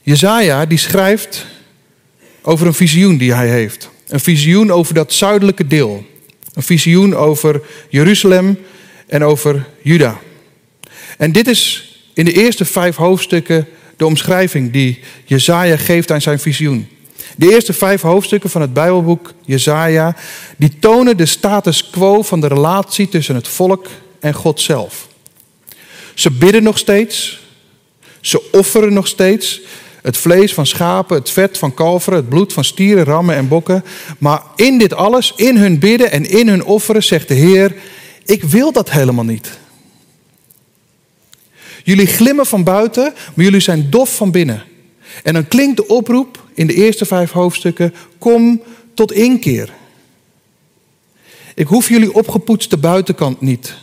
Jezaja 0.02 0.66
die 0.66 0.78
schrijft 0.78 1.46
over 2.42 2.66
een 2.66 2.74
visioen 2.74 3.16
die 3.16 3.34
hij 3.34 3.48
heeft. 3.48 3.90
Een 4.08 4.20
visioen 4.20 4.70
over 4.70 4.94
dat 4.94 5.12
zuidelijke 5.12 5.66
deel. 5.66 6.06
Een 6.52 6.62
visioen 6.62 7.16
over 7.16 7.62
Jeruzalem 7.88 8.58
en 9.06 9.24
over 9.24 9.68
Juda. 9.82 10.20
En 11.18 11.32
dit 11.32 11.46
is 11.46 11.92
in 12.14 12.24
de 12.24 12.32
eerste 12.32 12.64
vijf 12.64 12.96
hoofdstukken 12.96 13.68
de 14.04 14.10
omschrijving 14.10 14.72
die 14.72 15.00
Jezaja 15.24 15.76
geeft 15.76 16.10
aan 16.10 16.20
zijn 16.20 16.38
visioen. 16.38 16.88
De 17.36 17.52
eerste 17.52 17.72
vijf 17.72 18.00
hoofdstukken 18.00 18.50
van 18.50 18.60
het 18.60 18.72
Bijbelboek 18.72 19.32
Jezaja, 19.44 20.16
die 20.56 20.78
tonen 20.78 21.16
de 21.16 21.26
status 21.26 21.90
quo 21.90 22.22
van 22.22 22.40
de 22.40 22.46
relatie 22.46 23.08
tussen 23.08 23.34
het 23.34 23.48
volk 23.48 23.86
en 24.20 24.34
God 24.34 24.60
zelf. 24.60 25.08
Ze 26.14 26.30
bidden 26.30 26.62
nog 26.62 26.78
steeds, 26.78 27.40
ze 28.20 28.50
offeren 28.52 28.92
nog 28.92 29.06
steeds 29.06 29.60
het 30.02 30.16
vlees 30.16 30.54
van 30.54 30.66
schapen, 30.66 31.16
het 31.16 31.30
vet 31.30 31.58
van 31.58 31.74
kalveren, 31.74 32.18
het 32.18 32.28
bloed 32.28 32.52
van 32.52 32.64
stieren, 32.64 33.04
rammen 33.04 33.36
en 33.36 33.48
bokken. 33.48 33.84
Maar 34.18 34.42
in 34.56 34.78
dit 34.78 34.94
alles, 34.94 35.32
in 35.36 35.56
hun 35.56 35.78
bidden 35.78 36.10
en 36.10 36.28
in 36.28 36.48
hun 36.48 36.64
offeren, 36.64 37.02
zegt 37.02 37.28
de 37.28 37.34
Heer, 37.34 37.74
ik 38.24 38.42
wil 38.42 38.72
dat 38.72 38.90
helemaal 38.90 39.24
niet. 39.24 39.58
Jullie 41.84 42.06
glimmen 42.06 42.46
van 42.46 42.64
buiten, 42.64 43.12
maar 43.34 43.44
jullie 43.44 43.60
zijn 43.60 43.90
dof 43.90 44.16
van 44.16 44.30
binnen. 44.30 44.64
En 45.22 45.32
dan 45.34 45.48
klinkt 45.48 45.76
de 45.76 45.86
oproep 45.86 46.48
in 46.54 46.66
de 46.66 46.74
eerste 46.74 47.04
vijf 47.04 47.30
hoofdstukken: 47.30 47.94
kom 48.18 48.62
tot 48.94 49.12
inkeer. 49.12 49.72
Ik 51.54 51.66
hoef 51.66 51.88
jullie 51.88 52.14
opgepoetste 52.14 52.76
buitenkant 52.76 53.40
niet. 53.40 53.74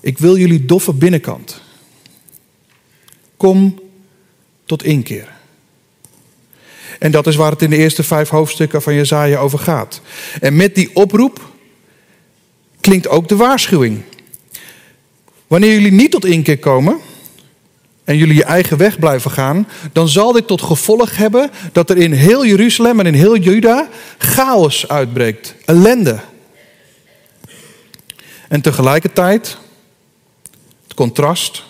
Ik 0.00 0.18
wil 0.18 0.36
jullie 0.36 0.64
doffe 0.64 0.92
binnenkant. 0.92 1.60
Kom 3.36 3.80
tot 4.64 4.84
inkeer. 4.84 5.36
En 6.98 7.10
dat 7.10 7.26
is 7.26 7.36
waar 7.36 7.50
het 7.50 7.62
in 7.62 7.70
de 7.70 7.76
eerste 7.76 8.02
vijf 8.02 8.28
hoofdstukken 8.28 8.82
van 8.82 8.94
Jezaja 8.94 9.38
over 9.38 9.58
gaat. 9.58 10.00
En 10.40 10.56
met 10.56 10.74
die 10.74 10.90
oproep 10.94 11.52
klinkt 12.80 13.08
ook 13.08 13.28
de 13.28 13.36
waarschuwing. 13.36 14.02
Wanneer 15.48 15.72
jullie 15.72 15.92
niet 15.92 16.10
tot 16.10 16.24
inkeer 16.24 16.58
komen 16.58 16.98
en 18.04 18.16
jullie 18.16 18.34
je 18.34 18.44
eigen 18.44 18.76
weg 18.76 18.98
blijven 18.98 19.30
gaan, 19.30 19.68
dan 19.92 20.08
zal 20.08 20.32
dit 20.32 20.46
tot 20.46 20.62
gevolg 20.62 21.16
hebben 21.16 21.50
dat 21.72 21.90
er 21.90 21.96
in 21.96 22.12
heel 22.12 22.46
Jeruzalem 22.46 23.00
en 23.00 23.06
in 23.06 23.14
heel 23.14 23.36
Juda 23.36 23.88
chaos 24.18 24.88
uitbreekt, 24.88 25.54
ellende. 25.64 26.20
En 28.48 28.60
tegelijkertijd, 28.60 29.56
het 30.82 30.94
contrast, 30.94 31.64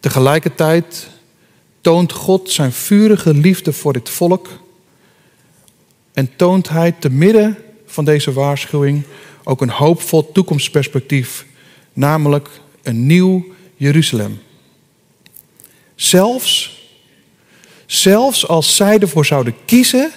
tegelijkertijd 0.00 1.08
toont 1.80 2.12
God 2.12 2.50
zijn 2.50 2.72
vurige 2.72 3.34
liefde 3.34 3.72
voor 3.72 3.92
dit 3.92 4.08
volk 4.08 4.48
en 6.12 6.36
toont 6.36 6.68
hij 6.68 6.92
te 6.92 7.10
midden 7.10 7.58
van 7.86 8.04
deze 8.04 8.32
waarschuwing 8.32 9.02
ook 9.44 9.60
een 9.60 9.70
hoopvol 9.70 10.32
toekomstperspectief, 10.32 11.46
namelijk 11.92 12.48
een 12.82 13.06
nieuw 13.06 13.46
Jeruzalem. 13.76 14.40
Zelfs, 15.94 16.80
zelfs 17.86 18.48
als 18.48 18.76
zij 18.76 18.98
ervoor 18.98 19.26
zouden 19.26 19.54
kiezen 19.64 20.10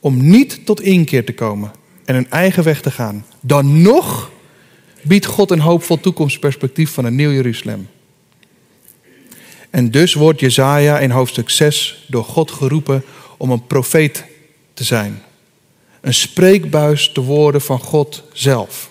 om 0.00 0.30
niet 0.30 0.66
tot 0.66 0.80
inkeer 0.80 1.24
te 1.24 1.34
komen 1.34 1.70
en 2.04 2.14
hun 2.14 2.30
eigen 2.30 2.64
weg 2.64 2.80
te 2.80 2.90
gaan, 2.90 3.26
dan 3.40 3.82
nog 3.82 4.30
biedt 5.02 5.26
God 5.26 5.50
een 5.50 5.60
hoopvol 5.60 6.00
toekomstperspectief 6.00 6.90
van 6.90 7.04
een 7.04 7.14
nieuw 7.14 7.30
Jeruzalem. 7.30 7.88
En 9.70 9.90
dus 9.90 10.14
wordt 10.14 10.40
Jezaja 10.40 10.98
in 10.98 11.10
hoofdstuk 11.10 11.50
6 11.50 12.04
door 12.08 12.24
God 12.24 12.50
geroepen 12.50 13.04
om 13.36 13.50
een 13.50 13.66
profeet 13.66 14.24
te 14.74 14.84
zijn. 14.84 15.22
Een 16.00 16.14
spreekbuis 16.14 17.12
te 17.12 17.20
worden 17.20 17.60
van 17.60 17.78
God 17.78 18.22
zelf. 18.32 18.90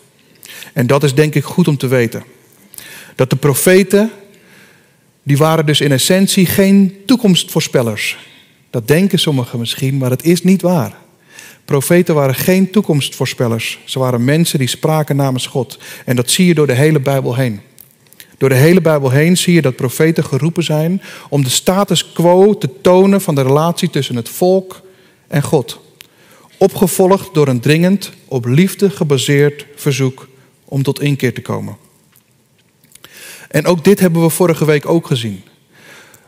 En 0.74 0.88
dat 0.88 1.04
is 1.04 1.14
denk 1.14 1.36
ik 1.36 1.44
goed 1.44 1.68
om 1.68 1.78
te 1.78 1.88
weten. 1.88 2.24
Dat 3.20 3.30
de 3.30 3.36
profeten, 3.36 4.12
die 5.24 5.38
waren 5.38 5.66
dus 5.66 5.82
in 5.82 5.92
essentie 5.92 6.46
geen 6.46 6.98
toekomstvoorspellers. 7.06 8.18
Dat 8.70 8.88
denken 8.88 9.20
sommigen 9.20 9.60
misschien, 9.60 9.98
maar 9.98 10.10
het 10.10 10.24
is 10.24 10.44
niet 10.44 10.62
waar. 10.62 10.98
Profeten 11.66 12.16
waren 12.16 12.36
geen 12.36 12.70
toekomstvoorspellers. 12.70 13.80
Ze 13.86 14.00
waren 14.00 14.24
mensen 14.24 14.60
die 14.60 14.68
spraken 14.68 15.16
namens 15.16 15.48
God. 15.48 15.80
En 16.06 16.16
dat 16.16 16.30
zie 16.30 16.46
je 16.46 16.54
door 16.54 16.68
de 16.68 16.74
hele 16.74 17.00
Bijbel 17.00 17.36
heen. 17.36 17.62
Door 18.38 18.50
de 18.50 18.56
hele 18.56 18.82
Bijbel 18.82 19.10
heen 19.10 19.38
zie 19.38 19.54
je 19.54 19.62
dat 19.62 19.76
profeten 19.76 20.24
geroepen 20.24 20.64
zijn 20.64 21.02
om 21.30 21.44
de 21.44 21.50
status 21.50 22.12
quo 22.12 22.58
te 22.58 22.70
tonen 22.82 23.22
van 23.22 23.36
de 23.36 23.42
relatie 23.42 23.90
tussen 23.90 24.16
het 24.16 24.30
volk 24.30 24.82
en 25.28 25.42
God. 25.42 25.80
Opgevolgd 26.58 27.34
door 27.34 27.48
een 27.48 27.60
dringend, 27.60 28.12
op 28.26 28.46
liefde 28.46 28.90
gebaseerd 28.90 29.66
verzoek 29.76 30.28
om 30.66 30.84
tot 30.84 31.02
inkeer 31.02 31.34
te 31.34 31.42
komen. 31.42 31.88
En 33.50 33.66
ook 33.66 33.84
dit 33.84 34.00
hebben 34.00 34.22
we 34.22 34.30
vorige 34.30 34.66
week 34.66 34.90
ook 34.90 35.08
gezien. 35.08 35.44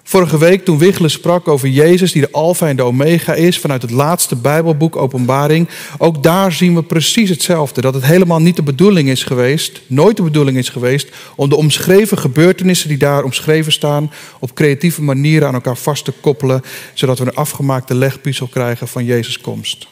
Vorige 0.04 0.38
week 0.38 0.66
toen 0.66 0.78
Wichelen 0.78 1.12
sprak 1.12 1.48
over 1.48 1.68
Jezus 1.68 2.12
die 2.12 2.22
de 2.22 2.32
alfa 2.32 2.68
en 2.68 2.75
de 2.75 2.84
omega 2.84 3.34
is 3.34 3.60
vanuit 3.60 3.82
het 3.82 3.92
laatste 3.92 4.36
Bijbelboek 4.36 4.96
Openbaring, 4.96 5.68
ook 5.98 6.24
daar 6.24 6.51
zien 6.51 6.75
we 6.75 6.84
precies 6.84 7.30
hetzelfde. 7.30 7.82
Dat 7.82 7.94
het 7.94 8.06
helemaal 8.06 8.42
niet 8.42 8.56
de 8.56 8.63
bedoeling 8.63 9.10
is 9.10 9.24
geweest, 9.24 9.82
nooit 9.88 10.18
de 10.18 10.24
bedoeling 10.24 10.58
is 10.58 10.70
geweest, 10.70 11.10
om 11.36 11.50
de 11.50 11.56
omschreven 11.56 12.18
gebeurtenissen 12.18 12.90
die 12.90 12.98
daar 12.98 13.24
omschreven 13.24 13.72
staan 13.72 14.12
op 14.40 14.54
creatieve 14.54 15.01
manieren 15.01 15.48
aan 15.48 15.54
elkaar 15.54 15.78
vast 15.78 16.06
te 16.06 16.13
koppelen, 16.22 16.62
zodat 16.94 17.20
we 17.20 17.25
een 17.25 17.36
afgemaakte 17.36 17.96
legpuzzel 17.96 18.48
krijgen 18.48 18.88
van 18.88 19.06
Jezus' 19.06 19.42
komst. 19.42 19.88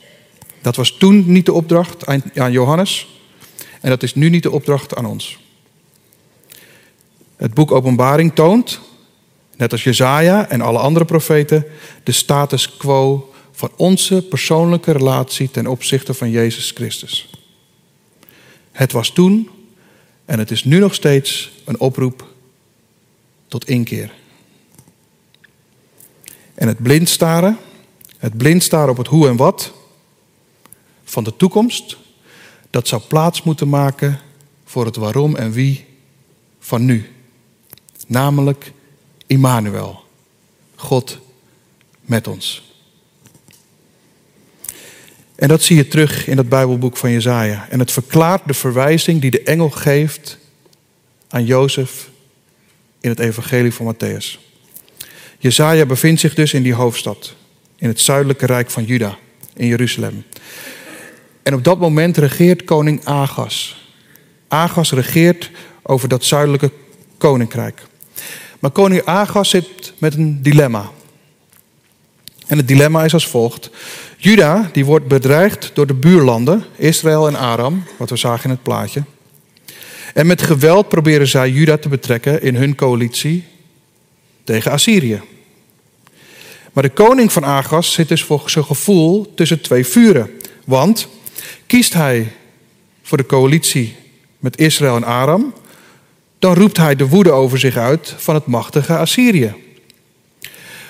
Dat 0.61 0.75
was 0.75 0.91
toen 0.91 1.23
niet 1.27 1.45
de 1.45 1.53
opdracht 1.53 2.05
aan 2.35 2.51
Johannes 2.51 3.07
en 3.81 3.89
dat 3.89 4.03
is 4.03 4.15
nu 4.15 4.29
niet 4.29 4.43
de 4.43 4.51
opdracht 4.51 4.95
aan 4.95 5.05
ons. 5.05 5.37
Het 7.39 7.53
boek 7.53 7.71
Openbaring 7.71 8.35
toont 8.35 8.79
net 9.57 9.71
als 9.71 9.83
Jezaja 9.83 10.49
en 10.49 10.61
alle 10.61 10.79
andere 10.79 11.05
profeten, 11.05 11.65
de 12.03 12.11
status 12.11 12.77
quo 12.77 13.33
van 13.51 13.71
onze 13.75 14.21
persoonlijke 14.21 14.91
relatie 14.91 15.51
ten 15.51 15.67
opzichte 15.67 16.13
van 16.13 16.29
Jezus 16.29 16.71
Christus. 16.71 17.29
Het 18.71 18.91
was 18.91 19.09
toen 19.09 19.49
en 20.25 20.39
het 20.39 20.51
is 20.51 20.63
nu 20.63 20.79
nog 20.79 20.93
steeds 20.93 21.51
een 21.65 21.79
oproep 21.79 22.27
tot 23.47 23.67
inkeer. 23.67 24.11
En 26.55 26.67
het 26.67 26.81
blind 26.81 27.09
staren, 27.09 27.57
het 28.17 28.37
blind 28.37 28.63
staren 28.63 28.89
op 28.89 28.97
het 28.97 29.07
hoe 29.07 29.27
en 29.27 29.35
wat 29.35 29.73
van 31.03 31.23
de 31.23 31.35
toekomst, 31.35 31.97
dat 32.69 32.87
zou 32.87 33.01
plaats 33.01 33.43
moeten 33.43 33.69
maken 33.69 34.19
voor 34.65 34.85
het 34.85 34.95
waarom 34.95 35.35
en 35.35 35.51
wie 35.51 35.85
van 36.59 36.85
nu. 36.85 37.18
Namelijk 38.09 38.71
Immanuel, 39.27 40.03
God 40.75 41.17
met 42.01 42.27
ons. 42.27 42.73
En 45.35 45.47
dat 45.47 45.61
zie 45.61 45.75
je 45.75 45.87
terug 45.87 46.27
in 46.27 46.37
het 46.37 46.49
Bijbelboek 46.49 46.97
van 46.97 47.11
Jezaja. 47.11 47.67
En 47.69 47.79
het 47.79 47.91
verklaart 47.91 48.41
de 48.47 48.53
verwijzing 48.53 49.21
die 49.21 49.31
de 49.31 49.43
engel 49.43 49.69
geeft 49.69 50.37
aan 51.29 51.45
Jozef 51.45 52.09
in 52.99 53.09
het 53.09 53.19
evangelie 53.19 53.73
van 53.73 53.95
Matthäus. 53.95 54.39
Jezaja 55.37 55.85
bevindt 55.85 56.21
zich 56.21 56.33
dus 56.33 56.53
in 56.53 56.63
die 56.63 56.73
hoofdstad, 56.73 57.35
in 57.75 57.87
het 57.87 57.99
zuidelijke 57.99 58.45
rijk 58.45 58.69
van 58.69 58.83
Juda, 58.83 59.17
in 59.53 59.67
Jeruzalem. 59.67 60.23
En 61.43 61.53
op 61.53 61.63
dat 61.63 61.79
moment 61.79 62.17
regeert 62.17 62.63
koning 62.63 63.05
Agas. 63.05 63.87
Agas 64.47 64.91
regeert 64.91 65.51
over 65.81 66.07
dat 66.09 66.23
zuidelijke 66.23 66.71
koninkrijk. 67.17 67.87
Maar 68.59 68.71
koning 68.71 69.05
Agas 69.05 69.49
zit 69.49 69.93
met 69.97 70.13
een 70.13 70.41
dilemma. 70.41 70.91
En 72.47 72.57
het 72.57 72.67
dilemma 72.67 73.03
is 73.03 73.13
als 73.13 73.27
volgt. 73.27 73.69
Juda 74.17 74.69
die 74.73 74.85
wordt 74.85 75.07
bedreigd 75.07 75.71
door 75.73 75.87
de 75.87 75.93
buurlanden, 75.93 76.65
Israël 76.75 77.27
en 77.27 77.35
Aram, 77.35 77.83
wat 77.97 78.09
we 78.09 78.15
zagen 78.15 78.43
in 78.43 78.49
het 78.49 78.63
plaatje. 78.63 79.03
En 80.13 80.27
met 80.27 80.41
geweld 80.41 80.89
proberen 80.89 81.27
zij 81.27 81.49
Juda 81.49 81.77
te 81.77 81.89
betrekken 81.89 82.41
in 82.41 82.55
hun 82.55 82.75
coalitie 82.75 83.45
tegen 84.43 84.71
Assyrië. 84.71 85.21
Maar 86.73 86.83
de 86.83 86.89
koning 86.89 87.31
van 87.31 87.45
Agas 87.45 87.93
zit 87.93 88.07
dus 88.07 88.23
voor 88.23 88.49
zijn 88.49 88.65
gevoel 88.65 89.33
tussen 89.35 89.61
twee 89.61 89.85
vuren. 89.85 90.29
Want 90.65 91.07
kiest 91.65 91.93
hij 91.93 92.31
voor 93.03 93.17
de 93.17 93.25
coalitie 93.25 93.95
met 94.39 94.57
Israël 94.57 94.95
en 94.95 95.03
Aram, 95.03 95.53
dan 96.39 96.53
roept 96.53 96.77
hij 96.77 96.95
de 96.95 97.07
woede 97.07 97.31
over 97.31 97.59
zich 97.59 97.77
uit 97.77 98.13
van 98.17 98.35
het 98.35 98.45
machtige 98.45 98.97
Assyrië. 98.97 99.53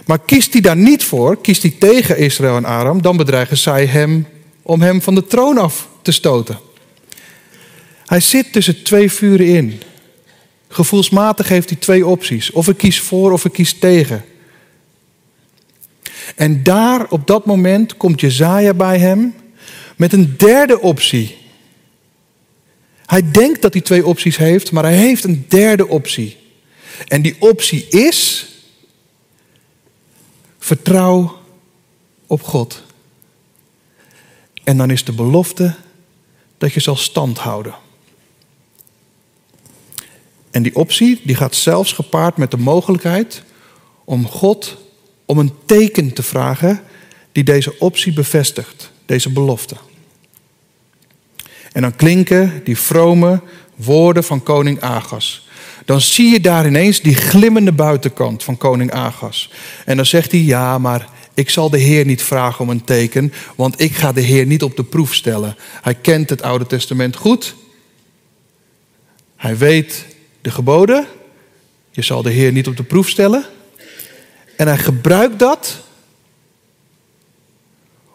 Maar 0.06 0.20
kiest 0.20 0.54
hij 0.54 0.62
daar 0.62 0.78
niet 0.78 1.04
voor, 1.04 1.42
kiest 1.42 1.62
hij 1.62 1.76
tegen 1.80 2.18
Israël 2.18 2.56
en 2.56 2.66
Aram, 2.66 3.02
dan 3.02 3.18
bedreigen 3.18 3.58
zij 3.58 3.86
hem 3.86 4.28
om 4.62 4.82
hem 4.82 5.02
van 5.02 5.16
de 5.16 5.28
troon 5.28 5.58
af 5.58 5.88
te 6.02 6.12
stoten. 6.12 6.60
Hij 8.06 8.20
zit 8.20 8.52
tussen 8.52 8.84
twee 8.84 9.12
vuren 9.12 9.48
in. 9.48 9.82
Gevoelsmatig 10.68 11.48
heeft 11.48 11.70
hij 11.70 11.78
twee 11.78 12.06
opties. 12.06 12.52
Of 12.52 12.68
ik 12.68 12.78
kies 12.78 13.00
voor 13.00 13.32
of 13.32 13.46
ik 13.46 13.52
kies 13.52 13.80
tegen. 13.80 14.26
En 16.36 16.64
daar 16.64 17.06
op 17.10 17.28
dat 17.28 17.46
moment 17.46 17.98
komt 17.98 18.22
Jezaja 18.22 18.74
bij 18.74 19.00
hem 19.00 19.36
met 19.96 20.14
een 20.14 20.34
derde 20.38 20.80
optie. 20.80 21.38
Hij 23.10 23.32
denkt 23.32 23.62
dat 23.62 23.74
hij 23.74 23.82
twee 23.82 24.06
opties 24.06 24.38
heeft, 24.38 24.72
maar 24.72 24.84
hij 24.84 24.96
heeft 24.96 25.24
een 25.24 25.46
derde 25.48 25.88
optie. 25.88 26.38
En 27.08 27.22
die 27.22 27.36
optie 27.40 27.88
is: 27.88 28.48
vertrouw 30.58 31.40
op 32.28 32.42
God. 32.42 32.84
En 34.64 34.78
dan 34.78 34.92
is 34.92 35.04
de 35.04 35.12
belofte 35.12 35.76
dat 36.58 36.74
je 36.74 36.80
zal 36.80 36.96
stand 36.96 37.38
houden. 37.38 37.76
En 40.52 40.64
die 40.64 40.76
optie 40.76 41.22
die 41.24 41.36
gaat 41.36 41.56
zelfs 41.56 41.94
gepaard 41.94 42.38
met 42.38 42.52
de 42.52 42.58
mogelijkheid 42.58 43.44
om 44.06 44.28
God 44.28 44.78
om 45.26 45.38
een 45.38 45.54
teken 45.66 46.14
te 46.14 46.24
vragen 46.24 46.84
die 47.32 47.44
deze 47.44 47.80
optie 47.80 48.14
bevestigt, 48.14 48.92
deze 49.06 49.30
belofte. 49.30 49.76
En 51.72 51.82
dan 51.82 51.96
klinken 51.96 52.62
die 52.64 52.78
vrome 52.78 53.42
woorden 53.76 54.24
van 54.24 54.44
koning 54.44 54.82
Agas. 54.82 55.48
Dan 55.86 56.02
zie 56.02 56.32
je 56.32 56.40
daar 56.40 56.68
ineens 56.68 57.02
die 57.02 57.16
glimmende 57.16 57.72
buitenkant 57.72 58.44
van 58.44 58.58
koning 58.58 58.92
Agas. 58.92 59.52
En 59.86 59.96
dan 59.96 60.06
zegt 60.06 60.32
hij, 60.32 60.42
ja, 60.42 60.78
maar 60.78 61.08
ik 61.34 61.50
zal 61.50 61.70
de 61.70 61.78
Heer 61.78 62.06
niet 62.06 62.22
vragen 62.22 62.60
om 62.60 62.70
een 62.70 62.84
teken, 62.84 63.34
want 63.56 63.82
ik 63.82 63.96
ga 63.96 64.12
de 64.12 64.22
Heer 64.22 64.46
niet 64.46 64.64
op 64.64 64.76
de 64.76 64.84
proef 64.84 65.14
stellen. 65.14 65.56
Hij 65.82 65.96
kent 65.96 66.30
het 66.30 66.42
Oude 66.42 66.66
Testament 66.66 67.16
goed. 67.16 67.56
Hij 69.36 69.58
weet 69.58 70.06
de 70.42 70.52
geboden. 70.52 71.08
Je 71.92 72.02
zal 72.02 72.22
de 72.22 72.32
Heer 72.32 72.52
niet 72.52 72.68
op 72.68 72.78
de 72.78 72.84
proef 72.84 73.10
stellen. 73.10 73.46
En 74.56 74.68
hij 74.68 74.78
gebruikt 74.78 75.40
dat 75.40 75.82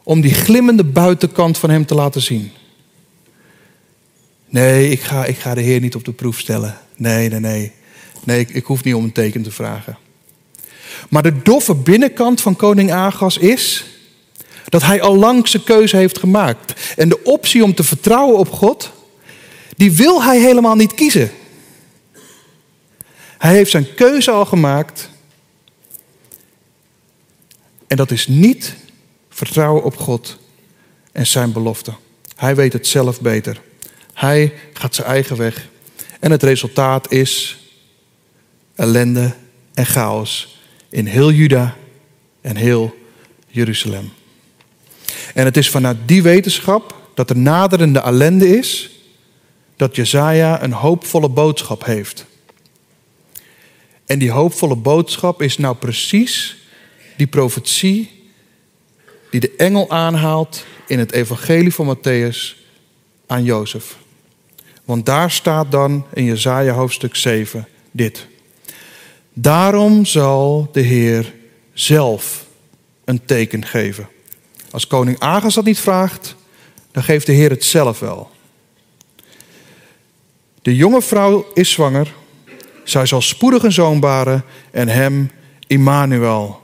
om 0.03 0.21
die 0.21 0.35
glimmende 0.35 0.85
buitenkant 0.85 1.59
van 1.59 1.71
hem 1.71 1.87
te 1.87 1.95
laten 1.95 2.23
zien. 2.23 2.53
Nee, 4.55 4.91
ik 4.91 5.01
ga, 5.01 5.25
ik 5.25 5.39
ga 5.39 5.55
de 5.55 5.61
Heer 5.61 5.81
niet 5.81 5.95
op 5.95 6.05
de 6.05 6.13
proef 6.13 6.39
stellen. 6.39 6.79
Nee, 6.97 7.29
nee, 7.29 7.41
nee. 7.41 7.73
Nee, 8.25 8.41
ik, 8.41 8.51
ik 8.51 8.65
hoef 8.65 8.85
niet 8.85 8.95
om 8.95 9.05
een 9.05 9.13
teken 9.13 9.43
te 9.43 9.51
vragen. 9.51 9.99
Maar 11.09 11.23
de 11.23 11.43
doffe 11.43 11.75
binnenkant 11.75 12.41
van 12.41 12.57
koning 12.57 12.93
Agas 12.93 13.39
is 13.39 13.85
dat 14.69 14.83
hij 14.83 15.03
al 15.03 15.17
lang 15.17 15.49
zijn 15.49 15.65
keuze 15.65 15.97
heeft 15.97 16.19
gemaakt. 16.19 16.95
En 16.97 17.09
de 17.09 17.23
optie 17.23 17.65
om 17.65 17.75
te 17.75 17.85
vertrouwen 17.85 18.39
op 18.39 18.51
God, 18.51 18.93
die 19.77 19.93
wil 19.93 20.23
hij 20.23 20.41
helemaal 20.41 20.77
niet 20.77 20.95
kiezen. 20.95 21.31
Hij 23.39 23.55
heeft 23.55 23.71
zijn 23.71 23.95
keuze 23.95 24.31
al 24.31 24.45
gemaakt. 24.45 25.11
En 27.87 27.97
dat 27.97 28.11
is 28.11 28.27
niet 28.27 28.75
vertrouwen 29.29 29.85
op 29.85 29.97
God 29.97 30.39
en 31.13 31.27
zijn 31.27 31.53
belofte. 31.53 31.95
Hij 32.37 32.55
weet 32.55 32.73
het 32.73 32.87
zelf 32.87 33.21
beter. 33.21 33.61
Hij 34.25 34.53
gaat 34.73 34.95
zijn 34.95 35.07
eigen 35.07 35.37
weg. 35.37 35.69
En 36.21 36.31
het 36.31 36.43
resultaat 36.43 37.13
is 37.13 37.59
ellende 38.75 39.35
en 39.75 39.87
chaos 39.87 40.59
in 40.89 41.07
heel 41.07 41.33
Juda 41.33 41.77
en 42.41 42.57
heel 42.57 42.99
Jeruzalem. 43.47 44.13
En 45.35 45.45
het 45.45 45.57
is 45.57 45.71
vanuit 45.71 45.97
die 46.07 46.23
wetenschap 46.23 46.95
dat 47.15 47.31
er 47.31 47.37
naderende 47.37 47.99
ellende 47.99 48.57
is, 48.59 48.91
dat 49.77 49.97
Jezaja 49.97 50.63
een 50.63 50.73
hoopvolle 50.73 51.29
boodschap 51.29 51.85
heeft. 51.85 52.27
En 54.07 54.19
die 54.19 54.31
hoopvolle 54.31 54.77
boodschap 54.77 55.43
is 55.43 55.59
nou 55.59 55.77
precies 55.77 56.57
die 57.17 57.27
profetie 57.27 58.11
die 59.31 59.41
de 59.41 59.55
engel 59.57 59.91
aanhaalt 59.91 60.65
in 60.87 60.99
het 60.99 61.13
evangelie 61.13 61.75
van 61.75 61.97
Matthäus 61.97 62.57
aan 63.27 63.45
Jozef. 63.45 64.03
Want 64.85 65.07
daar 65.07 65.31
staat 65.31 65.71
dan 65.71 66.07
in 66.13 66.25
Jezaja 66.25 66.73
hoofdstuk 66.73 67.15
7 67.15 67.69
dit. 67.91 68.27
Daarom 69.33 70.05
zal 70.05 70.69
de 70.73 70.81
Heer 70.81 71.35
zelf 71.73 72.47
een 73.05 73.25
teken 73.25 73.65
geven. 73.65 74.09
Als 74.71 74.87
koning 74.87 75.19
Agas 75.19 75.55
dat 75.55 75.65
niet 75.65 75.79
vraagt, 75.79 76.37
dan 76.91 77.03
geeft 77.03 77.27
de 77.27 77.33
Heer 77.33 77.51
het 77.51 77.65
zelf 77.65 77.99
wel. 77.99 78.31
De 80.63 80.77
jonge 80.77 81.03
vrouw 81.03 81.47
is 81.55 81.71
zwanger. 81.71 82.15
Zij 82.85 83.07
zal 83.07 83.21
spoedig 83.21 83.63
een 83.63 83.73
zoon 83.73 84.01
baren 84.01 84.45
en 84.71 84.89
hem 84.89 85.31
Immanuel 85.67 86.61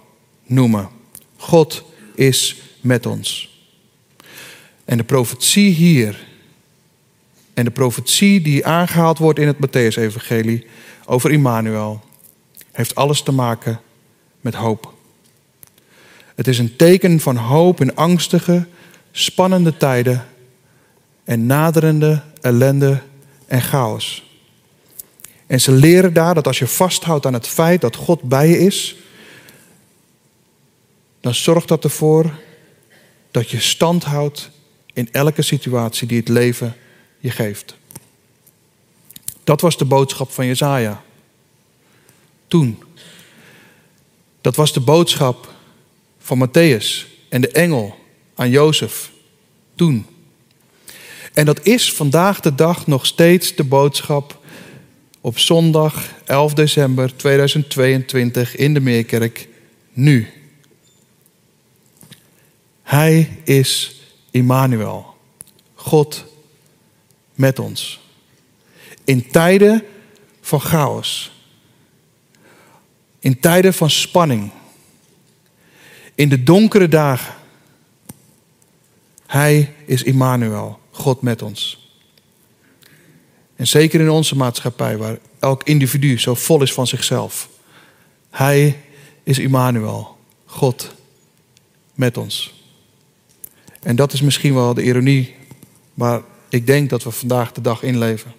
noemen. 0.46 0.88
God 1.36 1.84
is 2.14 2.56
met 2.80 3.06
ons. 3.06 3.58
En 4.84 4.96
de 4.96 5.04
profetie 5.04 5.70
hier 5.72 6.28
en 7.60 7.66
de 7.66 7.72
profetie 7.72 8.40
die 8.40 8.66
aangehaald 8.66 9.18
wordt 9.18 9.38
in 9.38 9.46
het 9.46 9.56
Matthäus-evangelie 9.56 10.66
over 11.06 11.30
Immanuel 11.30 12.00
heeft 12.72 12.94
alles 12.94 13.22
te 13.22 13.32
maken 13.32 13.80
met 14.40 14.54
hoop. 14.54 14.94
Het 16.34 16.48
is 16.48 16.58
een 16.58 16.76
teken 16.76 17.20
van 17.20 17.36
hoop 17.36 17.80
in 17.80 17.96
angstige, 17.96 18.66
spannende 19.10 19.76
tijden 19.76 20.26
en 21.24 21.46
naderende 21.46 22.22
ellende 22.40 23.02
en 23.46 23.62
chaos. 23.62 24.36
En 25.46 25.60
ze 25.60 25.72
leren 25.72 26.12
daar 26.12 26.34
dat 26.34 26.46
als 26.46 26.58
je 26.58 26.66
vasthoudt 26.66 27.26
aan 27.26 27.34
het 27.34 27.46
feit 27.46 27.80
dat 27.80 27.96
God 27.96 28.22
bij 28.22 28.48
je 28.48 28.58
is, 28.58 28.96
dan 31.20 31.34
zorgt 31.34 31.68
dat 31.68 31.84
ervoor 31.84 32.34
dat 33.30 33.50
je 33.50 33.60
stand 33.60 34.04
houdt 34.04 34.50
in 34.92 35.08
elke 35.12 35.42
situatie 35.42 36.06
die 36.06 36.18
het 36.18 36.28
leven 36.28 36.74
je 37.20 37.30
geeft. 37.30 37.76
Dat 39.44 39.60
was 39.60 39.76
de 39.76 39.84
boodschap 39.84 40.30
van 40.30 40.46
Jezaja. 40.46 41.02
Toen. 42.48 42.82
Dat 44.40 44.56
was 44.56 44.72
de 44.72 44.80
boodschap 44.80 45.54
van 46.18 46.48
Matthäus 46.48 47.06
en 47.28 47.40
de 47.40 47.48
engel 47.48 47.98
aan 48.34 48.50
Jozef. 48.50 49.10
Toen. 49.74 50.06
En 51.32 51.44
dat 51.44 51.66
is 51.66 51.92
vandaag 51.92 52.40
de 52.40 52.54
dag 52.54 52.86
nog 52.86 53.06
steeds 53.06 53.54
de 53.54 53.64
boodschap 53.64 54.38
op 55.20 55.38
zondag 55.38 56.08
11 56.24 56.54
december 56.54 57.16
2022 57.16 58.56
in 58.56 58.74
de 58.74 58.80
Meerkerk 58.80 59.48
nu. 59.92 60.28
Hij 62.82 63.40
is 63.44 64.00
Immanuel, 64.30 65.14
God 65.74 66.29
met 67.40 67.58
ons. 67.58 68.00
In 69.04 69.30
tijden 69.30 69.84
van 70.40 70.60
chaos. 70.60 71.32
In 73.18 73.40
tijden 73.40 73.74
van 73.74 73.90
spanning. 73.90 74.50
In 76.14 76.28
de 76.28 76.42
donkere 76.42 76.88
dagen. 76.88 77.34
Hij 79.26 79.74
is 79.84 80.02
Immanuel, 80.02 80.80
God 80.90 81.22
met 81.22 81.42
ons. 81.42 81.88
En 83.56 83.66
zeker 83.66 84.00
in 84.00 84.10
onze 84.10 84.36
maatschappij, 84.36 84.96
waar 84.96 85.18
elk 85.38 85.62
individu 85.64 86.18
zo 86.18 86.34
vol 86.34 86.62
is 86.62 86.72
van 86.72 86.86
zichzelf. 86.86 87.48
Hij 88.30 88.78
is 89.22 89.38
Immanuel, 89.38 90.16
God 90.44 90.94
met 91.94 92.16
ons. 92.16 92.54
En 93.82 93.96
dat 93.96 94.12
is 94.12 94.20
misschien 94.20 94.54
wel 94.54 94.74
de 94.74 94.82
ironie 94.82 95.34
waar 95.94 96.22
ik 96.50 96.66
denk 96.66 96.90
dat 96.90 97.02
we 97.02 97.10
vandaag 97.10 97.52
de 97.52 97.60
dag 97.60 97.82
inleven. 97.82 98.32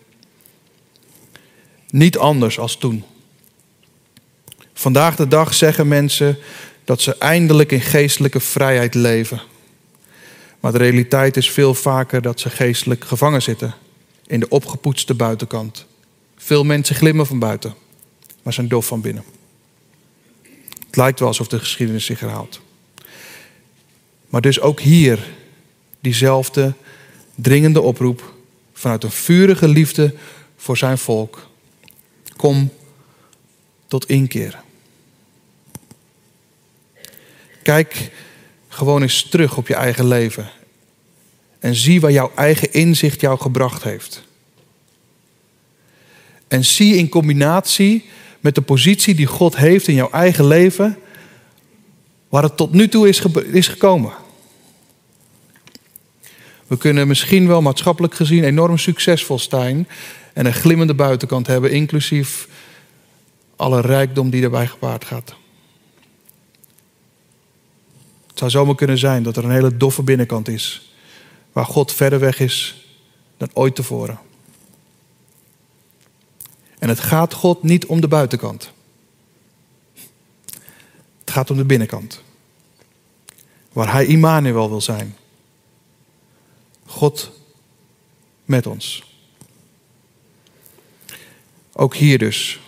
Niet 1.90 2.18
anders 2.18 2.60
als 2.60 2.76
toen. 2.78 3.04
Vandaag 4.74 5.16
de 5.16 5.28
dag 5.28 5.54
zeggen 5.54 5.88
mensen 5.88 6.38
dat 6.84 7.02
ze 7.02 7.18
eindelijk 7.18 7.72
in 7.72 7.82
geestelijke 7.82 8.40
vrijheid 8.40 8.94
leven. 8.94 9.42
Maar 10.60 10.72
de 10.72 10.78
realiteit 10.78 11.38
is 11.38 11.52
veel 11.52 11.74
vaker 11.74 12.22
dat 12.22 12.40
ze 12.40 12.50
geestelijk 12.50 13.06
gevangen 13.06 13.42
zitten 13.42 13.74
in 14.28 14.40
de 14.40 14.50
opgepoetste 14.50 15.14
buitenkant. 15.14 15.86
Veel 16.38 16.64
mensen 16.64 16.96
glimmen 16.96 17.26
van 17.26 17.40
buiten, 17.40 17.76
maar 18.44 18.54
zijn 18.54 18.68
dof 18.68 18.86
van 18.86 19.02
binnen. 19.02 19.24
Het 20.86 20.96
lijkt 20.96 21.20
wel 21.20 21.28
alsof 21.28 21.48
de 21.48 21.60
geschiedenis 21.60 22.06
zich 22.06 22.20
herhaalt. 22.20 22.62
Maar 24.30 24.42
dus 24.42 24.60
ook 24.60 24.80
hier 24.80 25.20
diezelfde 26.00 26.74
dringende 27.42 27.82
oproep 27.82 28.34
vanuit 28.74 29.04
een 29.04 29.12
vurige 29.12 29.68
liefde 29.68 30.14
voor 30.56 30.78
zijn 30.78 30.98
volk. 30.98 31.48
Kom 32.36 32.72
tot 33.88 34.06
inkeer. 34.06 34.62
Kijk 37.64 38.12
gewoon 38.68 39.02
eens 39.02 39.28
terug 39.30 39.58
op 39.58 39.68
je 39.68 39.76
eigen 39.76 40.08
leven. 40.08 40.50
En 41.60 41.76
zie 41.76 42.02
waar 42.02 42.12
jouw 42.12 42.32
eigen 42.36 42.74
inzicht 42.74 43.22
jou 43.22 43.40
gebracht 43.40 43.84
heeft. 43.84 44.24
En 46.48 46.66
zie 46.66 46.96
in 46.96 47.10
combinatie 47.10 48.06
met 48.40 48.56
de 48.56 48.62
positie 48.62 49.16
die 49.16 49.26
God 49.26 49.56
heeft 49.58 49.88
in 49.88 49.94
jouw 49.94 50.12
eigen 50.12 50.48
leven, 50.48 50.98
waar 52.30 52.44
het 52.44 52.58
tot 52.58 52.74
nu 52.74 52.88
toe 52.88 53.08
is, 53.08 53.22
is 53.52 53.68
gekomen. 53.68 54.14
We 56.72 56.78
kunnen 56.78 57.08
misschien 57.08 57.48
wel 57.48 57.62
maatschappelijk 57.62 58.14
gezien 58.14 58.44
enorm 58.44 58.78
succesvol 58.78 59.40
zijn 59.40 59.88
en 60.34 60.46
een 60.46 60.54
glimmende 60.54 60.94
buitenkant 60.94 61.48
hebben, 61.48 61.72
inclusief 61.72 62.48
alle 63.56 63.82
rijkdom 63.82 64.30
die 64.30 64.42
daarbij 64.42 64.68
gepaard 64.68 65.06
gaat. 65.06 65.36
Het 68.28 68.40
zou 68.40 68.52
zomaar 68.52 68.76
kunnen 68.76 68.98
zijn 68.98 69.24
dat 69.24 69.38
er 69.38 69.44
een 69.44 69.52
hele 69.52 69.78
doffe 69.78 70.04
binnenkant 70.04 70.48
is, 70.48 70.94
waar 71.52 71.66
God 71.66 71.94
verder 71.94 72.20
weg 72.20 72.40
is 72.40 72.86
dan 73.38 73.50
ooit 73.54 73.76
tevoren. 73.76 74.20
En 76.80 76.90
het 76.90 77.00
gaat 77.00 77.34
God 77.34 77.64
niet 77.64 77.86
om 77.86 78.02
de 78.02 78.08
buitenkant. 78.08 78.72
Het 81.20 81.32
gaat 81.32 81.50
om 81.50 81.58
de 81.58 81.66
binnenkant. 81.66 82.22
Waar 83.74 83.92
Hij 83.92 84.06
Immanuel 84.06 84.70
wil 84.70 84.82
zijn. 84.82 85.16
God 86.92 87.32
met 88.46 88.68
ons. 88.68 89.04
Ook 91.74 91.96
hier 91.96 92.18
dus. 92.18 92.60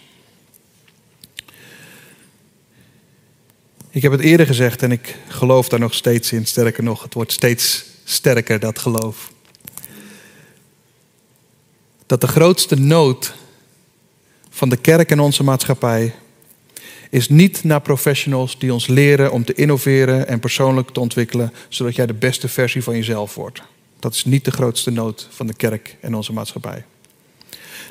Ik 3.90 4.02
heb 4.02 4.12
het 4.12 4.22
eerder 4.22 4.46
gezegd 4.46 4.82
en 4.82 4.92
ik 4.92 5.18
geloof 5.28 5.70
daar 5.70 5.80
nog 5.80 5.94
steeds 5.94 6.32
in. 6.32 6.46
Sterker 6.46 6.84
nog, 6.84 7.04
het 7.04 7.14
wordt 7.14 7.32
steeds 7.32 7.86
sterker, 8.04 8.60
dat 8.60 8.80
geloof. 8.80 9.32
Dat 12.06 12.22
de 12.22 12.28
grootste 12.28 12.76
nood 12.76 13.34
van 14.50 14.70
de 14.70 14.78
kerk 14.78 15.12
en 15.12 15.20
onze 15.20 15.44
maatschappij 15.44 16.16
is 17.10 17.30
niet 17.30 17.64
naar 17.64 17.82
professionals 17.82 18.60
die 18.60 18.74
ons 18.74 18.88
leren 18.88 19.32
om 19.32 19.46
te 19.46 19.54
innoveren 19.54 20.28
en 20.28 20.40
persoonlijk 20.40 20.90
te 20.90 21.00
ontwikkelen, 21.00 21.54
zodat 21.70 21.96
jij 21.96 22.06
de 22.06 22.14
beste 22.14 22.48
versie 22.48 22.84
van 22.84 22.96
jezelf 22.96 23.36
wordt. 23.36 23.62
Dat 24.04 24.14
is 24.14 24.26
niet 24.26 24.46
de 24.46 24.52
grootste 24.52 24.92
nood 24.92 25.28
van 25.32 25.48
de 25.48 25.54
kerk 25.54 25.98
en 26.02 26.16
onze 26.16 26.34
maatschappij. 26.34 26.86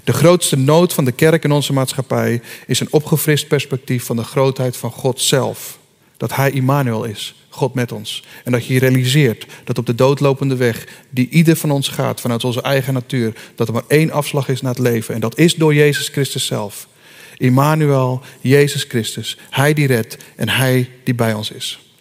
De 0.04 0.12
grootste 0.12 0.56
nood 0.56 0.92
van 0.92 1.04
de 1.04 1.12
kerk 1.12 1.44
en 1.44 1.52
onze 1.52 1.72
maatschappij 1.72 2.42
is 2.66 2.80
een 2.80 2.92
opgefrist 2.92 3.48
perspectief 3.48 4.04
van 4.04 4.16
de 4.16 4.24
grootheid 4.24 4.76
van 4.76 4.90
God 4.90 5.20
zelf. 5.20 5.78
Dat 6.16 6.34
Hij 6.34 6.50
Immanuel 6.50 7.04
is, 7.04 7.34
God 7.48 7.74
met 7.74 7.92
ons. 7.92 8.24
En 8.44 8.52
dat 8.52 8.66
je 8.66 8.78
realiseert 8.78 9.46
dat 9.64 9.78
op 9.78 9.86
de 9.86 9.94
doodlopende 9.94 10.56
weg 10.56 10.86
die 11.10 11.28
ieder 11.28 11.56
van 11.56 11.70
ons 11.70 11.88
gaat 11.88 12.20
vanuit 12.20 12.44
onze 12.44 12.62
eigen 12.62 12.94
natuur, 12.94 13.34
dat 13.54 13.68
er 13.68 13.74
maar 13.74 13.86
één 13.88 14.10
afslag 14.10 14.48
is 14.48 14.60
naar 14.60 14.74
het 14.74 14.82
leven. 14.82 15.14
En 15.14 15.20
dat 15.20 15.38
is 15.38 15.54
door 15.54 15.74
Jezus 15.74 16.08
Christus 16.08 16.46
zelf. 16.46 16.88
Immanuel, 17.36 18.22
Jezus 18.40 18.84
Christus. 18.88 19.38
Hij 19.50 19.74
die 19.74 19.86
redt 19.86 20.16
en 20.36 20.48
Hij 20.48 20.90
die 21.04 21.14
bij 21.14 21.34
ons 21.34 21.50
is. 21.50 21.91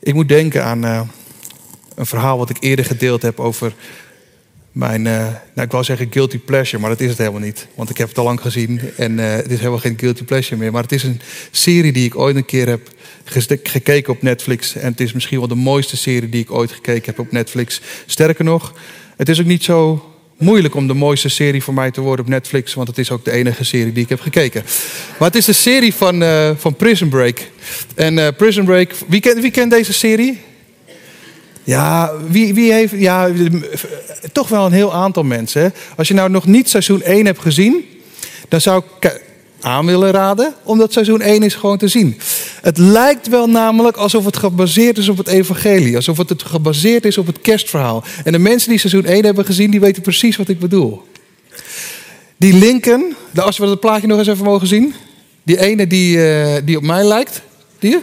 Ik 0.00 0.14
moet 0.14 0.28
denken 0.28 0.64
aan 0.64 0.84
uh, 0.84 1.00
een 1.94 2.06
verhaal 2.06 2.38
wat 2.38 2.50
ik 2.50 2.56
eerder 2.60 2.84
gedeeld 2.84 3.22
heb 3.22 3.40
over 3.40 3.74
mijn, 4.72 5.04
uh, 5.04 5.12
nou 5.54 5.66
ik 5.66 5.70
wou 5.70 5.84
zeggen 5.84 6.12
guilty 6.12 6.38
pleasure, 6.38 6.78
maar 6.78 6.90
dat 6.90 7.00
is 7.00 7.08
het 7.08 7.18
helemaal 7.18 7.40
niet. 7.40 7.66
Want 7.74 7.90
ik 7.90 7.98
heb 7.98 8.08
het 8.08 8.18
al 8.18 8.24
lang 8.24 8.40
gezien 8.40 8.80
en 8.96 9.18
uh, 9.18 9.30
het 9.30 9.50
is 9.50 9.58
helemaal 9.58 9.78
geen 9.78 9.98
guilty 9.98 10.24
pleasure 10.24 10.56
meer. 10.56 10.72
Maar 10.72 10.82
het 10.82 10.92
is 10.92 11.02
een 11.02 11.20
serie 11.50 11.92
die 11.92 12.04
ik 12.04 12.16
ooit 12.16 12.36
een 12.36 12.44
keer 12.44 12.68
heb 12.68 12.88
gekeken 13.62 14.12
op 14.12 14.22
Netflix. 14.22 14.74
En 14.74 14.90
het 14.90 15.00
is 15.00 15.12
misschien 15.12 15.38
wel 15.38 15.48
de 15.48 15.54
mooiste 15.54 15.96
serie 15.96 16.28
die 16.28 16.42
ik 16.42 16.50
ooit 16.50 16.72
gekeken 16.72 17.04
heb 17.04 17.18
op 17.18 17.32
Netflix. 17.32 17.80
Sterker 18.06 18.44
nog, 18.44 18.74
het 19.16 19.28
is 19.28 19.40
ook 19.40 19.46
niet 19.46 19.64
zo 19.64 20.04
moeilijk 20.38 20.74
om 20.74 20.86
de 20.86 20.94
mooiste 20.94 21.28
serie 21.28 21.62
voor 21.62 21.74
mij 21.74 21.90
te 21.90 22.00
worden 22.00 22.24
op 22.24 22.30
Netflix, 22.30 22.74
want 22.74 22.88
het 22.88 22.98
is 22.98 23.10
ook 23.10 23.24
de 23.24 23.30
enige 23.30 23.64
serie 23.64 23.92
die 23.92 24.02
ik 24.02 24.08
heb 24.08 24.20
gekeken. 24.20 24.62
Maar 25.18 25.28
het 25.28 25.36
is 25.36 25.44
de 25.44 25.52
serie 25.52 25.94
van, 25.94 26.22
uh, 26.22 26.50
van 26.56 26.74
Prison 26.74 27.08
Break. 27.08 27.40
En 27.94 28.16
uh, 28.16 28.28
Prison 28.36 28.64
Break, 28.64 28.92
wie 29.06 29.20
kent, 29.20 29.40
wie 29.40 29.50
kent 29.50 29.70
deze 29.70 29.92
serie? 29.92 30.40
Ja, 31.64 32.12
wie, 32.28 32.54
wie 32.54 32.72
heeft. 32.72 32.92
Ja, 32.96 33.30
toch 34.32 34.48
wel 34.48 34.66
een 34.66 34.72
heel 34.72 34.94
aantal 34.94 35.22
mensen. 35.22 35.74
Als 35.96 36.08
je 36.08 36.14
nou 36.14 36.30
nog 36.30 36.46
niet 36.46 36.68
seizoen 36.68 37.02
1 37.02 37.26
hebt 37.26 37.40
gezien, 37.40 37.84
dan 38.48 38.60
zou 38.60 38.82
ik 39.00 39.20
aan 39.60 39.86
willen 39.86 40.10
raden 40.10 40.54
om 40.62 40.78
dat 40.78 40.92
seizoen 40.92 41.20
1 41.20 41.42
is 41.42 41.54
gewoon 41.54 41.78
te 41.78 41.88
zien. 41.88 42.20
Het 42.62 42.78
lijkt 42.78 43.28
wel 43.28 43.46
namelijk 43.46 43.96
alsof 43.96 44.24
het 44.24 44.36
gebaseerd 44.36 44.98
is 44.98 45.08
op 45.08 45.16
het 45.16 45.28
evangelie. 45.28 45.96
Alsof 45.96 46.16
het 46.16 46.42
gebaseerd 46.42 47.04
is 47.04 47.18
op 47.18 47.26
het 47.26 47.40
kerstverhaal. 47.40 48.04
En 48.24 48.32
de 48.32 48.38
mensen 48.38 48.68
die 48.68 48.78
seizoen 48.78 49.04
1 49.04 49.24
hebben 49.24 49.44
gezien, 49.44 49.70
die 49.70 49.80
weten 49.80 50.02
precies 50.02 50.36
wat 50.36 50.48
ik 50.48 50.58
bedoel. 50.58 51.02
Die 52.36 52.52
Lincoln, 52.52 53.16
als 53.34 53.58
we 53.58 53.66
dat 53.66 53.80
plaatje 53.80 54.06
nog 54.06 54.18
eens 54.18 54.28
even 54.28 54.44
mogen 54.44 54.66
zien. 54.66 54.94
Die 55.42 55.60
ene 55.60 55.86
die, 55.86 56.16
uh, 56.16 56.54
die 56.64 56.76
op 56.76 56.82
mij 56.82 57.04
lijkt. 57.04 57.42
Die? 57.78 57.98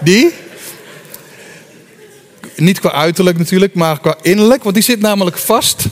Die? 0.00 0.32
Niet 2.56 2.80
qua 2.80 2.92
uiterlijk 2.92 3.38
natuurlijk, 3.38 3.74
maar 3.74 4.00
qua 4.00 4.16
innerlijk. 4.22 4.62
Want 4.62 4.74
die 4.74 4.84
zit 4.84 5.00
namelijk 5.00 5.38
vast. 5.38 5.84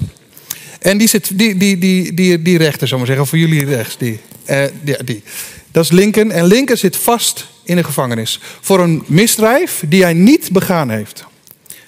En 0.84 0.98
die, 0.98 1.08
zit, 1.08 1.38
die, 1.38 1.56
die, 1.56 1.78
die, 1.78 2.14
die, 2.14 2.42
die 2.42 2.58
rechter, 2.58 2.88
zou 2.88 2.98
maar 2.98 3.08
zeggen, 3.08 3.26
voor 3.26 3.38
jullie 3.38 3.64
rechts. 3.64 3.96
Die, 3.98 4.20
uh, 4.50 4.64
die, 4.82 5.04
die. 5.04 5.22
Dat 5.70 5.84
is 5.84 5.90
Lincoln. 5.90 6.30
En 6.30 6.46
Lincoln 6.46 6.78
zit 6.78 6.96
vast 6.96 7.46
in 7.62 7.76
de 7.76 7.84
gevangenis. 7.84 8.40
Voor 8.60 8.80
een 8.80 9.02
misdrijf 9.06 9.84
die 9.88 10.02
hij 10.02 10.12
niet 10.12 10.52
begaan 10.52 10.90
heeft. 10.90 11.24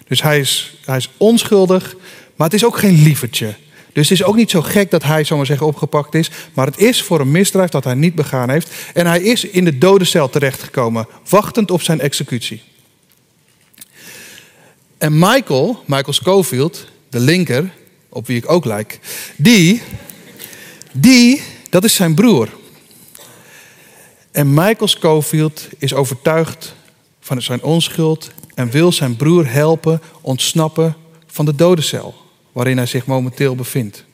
Dus 0.09 0.22
hij 0.22 0.38
is, 0.38 0.78
hij 0.85 0.96
is 0.96 1.11
onschuldig, 1.16 1.96
maar 2.37 2.46
het 2.46 2.56
is 2.56 2.64
ook 2.64 2.78
geen 2.78 3.02
lievertje. 3.02 3.54
Dus 3.92 4.09
het 4.09 4.18
is 4.18 4.24
ook 4.24 4.37
niet 4.37 4.50
zo 4.50 4.62
gek 4.62 4.90
dat 4.90 5.02
hij, 5.02 5.24
zomaar 5.24 5.46
zeggen, 5.46 5.66
opgepakt 5.66 6.14
is. 6.14 6.30
Maar 6.54 6.66
het 6.66 6.78
is 6.78 7.02
voor 7.02 7.20
een 7.20 7.30
misdrijf 7.30 7.70
dat 7.70 7.85
hij 7.85 7.94
niet 7.94 8.14
begaan 8.14 8.50
heeft. 8.50 8.70
En 8.94 9.06
hij 9.06 9.22
is 9.22 9.44
in 9.44 9.64
de 9.64 9.78
dodencel 9.78 10.30
terechtgekomen, 10.30 11.06
wachtend 11.28 11.70
op 11.70 11.82
zijn 11.82 12.00
executie. 12.00 12.62
En 14.98 15.18
Michael, 15.18 15.82
Michael 15.87 16.12
Schofield, 16.12 16.87
de 17.11 17.20
linker, 17.20 17.70
op 18.16 18.26
wie 18.26 18.37
ik 18.37 18.50
ook 18.50 18.64
lijk, 18.64 18.98
die, 19.37 19.83
die, 20.92 21.42
dat 21.70 21.85
is 21.85 21.94
zijn 21.94 22.14
broer. 22.14 22.48
En 24.31 24.55
Michael 24.55 24.88
Schofield 24.88 25.68
is 25.79 25.94
overtuigd 25.94 26.74
van 27.20 27.42
zijn 27.42 27.62
onschuld 27.62 28.31
en 28.55 28.70
wil 28.70 28.92
zijn 28.92 29.16
broer 29.16 29.50
helpen 29.50 30.00
ontsnappen 30.20 30.96
van 31.26 31.44
de 31.44 31.55
dodencel 31.55 32.14
waarin 32.52 32.76
hij 32.76 32.87
zich 32.87 33.07
momenteel 33.07 33.55
bevindt. 33.55 34.05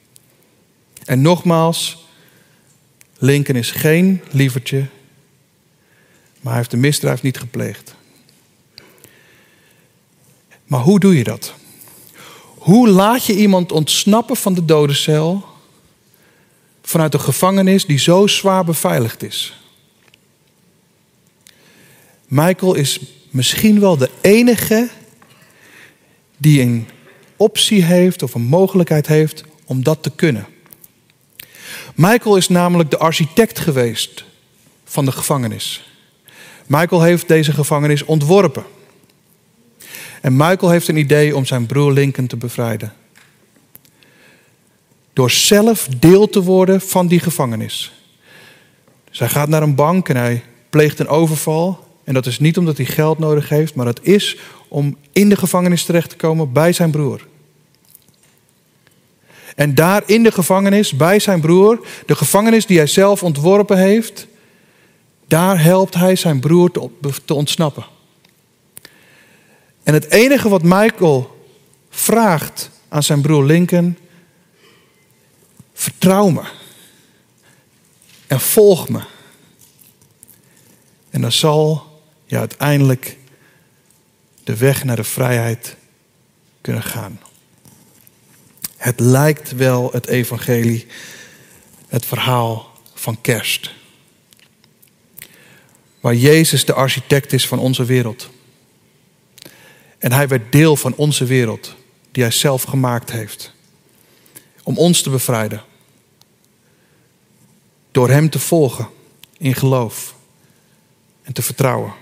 En 1.04 1.22
nogmaals, 1.22 2.06
Lincoln 3.18 3.58
is 3.58 3.70
geen 3.70 4.20
lievertje, 4.30 4.86
maar 6.40 6.52
hij 6.52 6.56
heeft 6.56 6.70
de 6.70 6.76
misdrijf 6.76 7.22
niet 7.22 7.38
gepleegd. 7.38 7.94
Maar 10.66 10.80
hoe 10.80 11.00
doe 11.00 11.16
je 11.16 11.24
dat? 11.24 11.54
Hoe 12.62 12.88
laat 12.88 13.26
je 13.26 13.36
iemand 13.36 13.72
ontsnappen 13.72 14.36
van 14.36 14.54
de 14.54 14.64
dodencel 14.64 15.44
vanuit 16.82 17.14
een 17.14 17.20
gevangenis 17.20 17.86
die 17.86 17.98
zo 17.98 18.26
zwaar 18.26 18.64
beveiligd 18.64 19.22
is? 19.22 19.56
Michael 22.26 22.74
is 22.74 23.00
misschien 23.30 23.80
wel 23.80 23.96
de 23.96 24.10
enige 24.20 24.88
die 26.36 26.60
een 26.60 26.88
optie 27.36 27.82
heeft 27.82 28.22
of 28.22 28.34
een 28.34 28.42
mogelijkheid 28.42 29.06
heeft 29.06 29.44
om 29.64 29.82
dat 29.82 30.02
te 30.02 30.10
kunnen. 30.10 30.46
Michael 31.94 32.36
is 32.36 32.48
namelijk 32.48 32.90
de 32.90 32.98
architect 32.98 33.58
geweest 33.58 34.24
van 34.84 35.04
de 35.04 35.12
gevangenis. 35.12 35.92
Michael 36.66 37.02
heeft 37.02 37.28
deze 37.28 37.52
gevangenis 37.52 38.04
ontworpen. 38.04 38.64
En 40.22 40.36
Michael 40.36 40.70
heeft 40.70 40.88
een 40.88 40.96
idee 40.96 41.36
om 41.36 41.44
zijn 41.44 41.66
broer 41.66 41.92
Lincoln 41.92 42.26
te 42.26 42.36
bevrijden. 42.36 42.92
Door 45.12 45.30
zelf 45.30 45.88
deel 45.98 46.28
te 46.28 46.42
worden 46.42 46.80
van 46.80 47.06
die 47.06 47.20
gevangenis. 47.20 47.92
Zij 49.10 49.28
gaat 49.28 49.48
naar 49.48 49.62
een 49.62 49.74
bank 49.74 50.08
en 50.08 50.16
hij 50.16 50.42
pleegt 50.70 50.98
een 50.98 51.08
overval. 51.08 51.86
En 52.04 52.14
dat 52.14 52.26
is 52.26 52.38
niet 52.38 52.58
omdat 52.58 52.76
hij 52.76 52.86
geld 52.86 53.18
nodig 53.18 53.48
heeft, 53.48 53.74
maar 53.74 53.86
het 53.86 54.00
is 54.02 54.36
om 54.68 54.96
in 55.12 55.28
de 55.28 55.36
gevangenis 55.36 55.84
terecht 55.84 56.10
te 56.10 56.16
komen 56.16 56.52
bij 56.52 56.72
zijn 56.72 56.90
broer. 56.90 57.26
En 59.56 59.74
daar 59.74 60.02
in 60.06 60.22
de 60.22 60.32
gevangenis, 60.32 60.96
bij 60.96 61.18
zijn 61.18 61.40
broer, 61.40 61.86
de 62.06 62.14
gevangenis 62.14 62.66
die 62.66 62.76
hij 62.76 62.86
zelf 62.86 63.22
ontworpen 63.22 63.78
heeft, 63.78 64.26
daar 65.26 65.62
helpt 65.62 65.94
hij 65.94 66.16
zijn 66.16 66.40
broer 66.40 66.70
te 67.24 67.34
ontsnappen. 67.34 67.84
En 69.82 69.94
het 69.94 70.10
enige 70.10 70.48
wat 70.48 70.62
Michael 70.62 71.46
vraagt 71.90 72.70
aan 72.88 73.02
zijn 73.02 73.20
broer 73.20 73.44
Lincoln, 73.44 73.98
vertrouw 75.72 76.28
me 76.28 76.42
en 78.26 78.40
volg 78.40 78.88
me. 78.88 79.00
En 81.10 81.20
dan 81.20 81.32
zal 81.32 81.86
je 82.24 82.38
uiteindelijk 82.38 83.16
de 84.44 84.56
weg 84.56 84.84
naar 84.84 84.96
de 84.96 85.04
vrijheid 85.04 85.76
kunnen 86.60 86.82
gaan. 86.82 87.20
Het 88.76 89.00
lijkt 89.00 89.52
wel 89.52 89.90
het 89.92 90.06
evangelie, 90.06 90.86
het 91.88 92.06
verhaal 92.06 92.72
van 92.94 93.20
kerst. 93.20 93.70
Waar 96.00 96.14
Jezus 96.14 96.64
de 96.64 96.72
architect 96.72 97.32
is 97.32 97.48
van 97.48 97.58
onze 97.58 97.84
wereld. 97.84 98.30
En 100.02 100.12
hij 100.12 100.28
werd 100.28 100.52
deel 100.52 100.76
van 100.76 100.94
onze 100.94 101.24
wereld, 101.24 101.74
die 102.10 102.22
hij 102.22 102.32
zelf 102.32 102.62
gemaakt 102.62 103.10
heeft. 103.10 103.52
Om 104.62 104.78
ons 104.78 105.02
te 105.02 105.10
bevrijden. 105.10 105.62
Door 107.90 108.08
hem 108.08 108.30
te 108.30 108.38
volgen 108.38 108.88
in 109.38 109.54
geloof 109.54 110.14
en 111.22 111.32
te 111.32 111.42
vertrouwen 111.42 111.92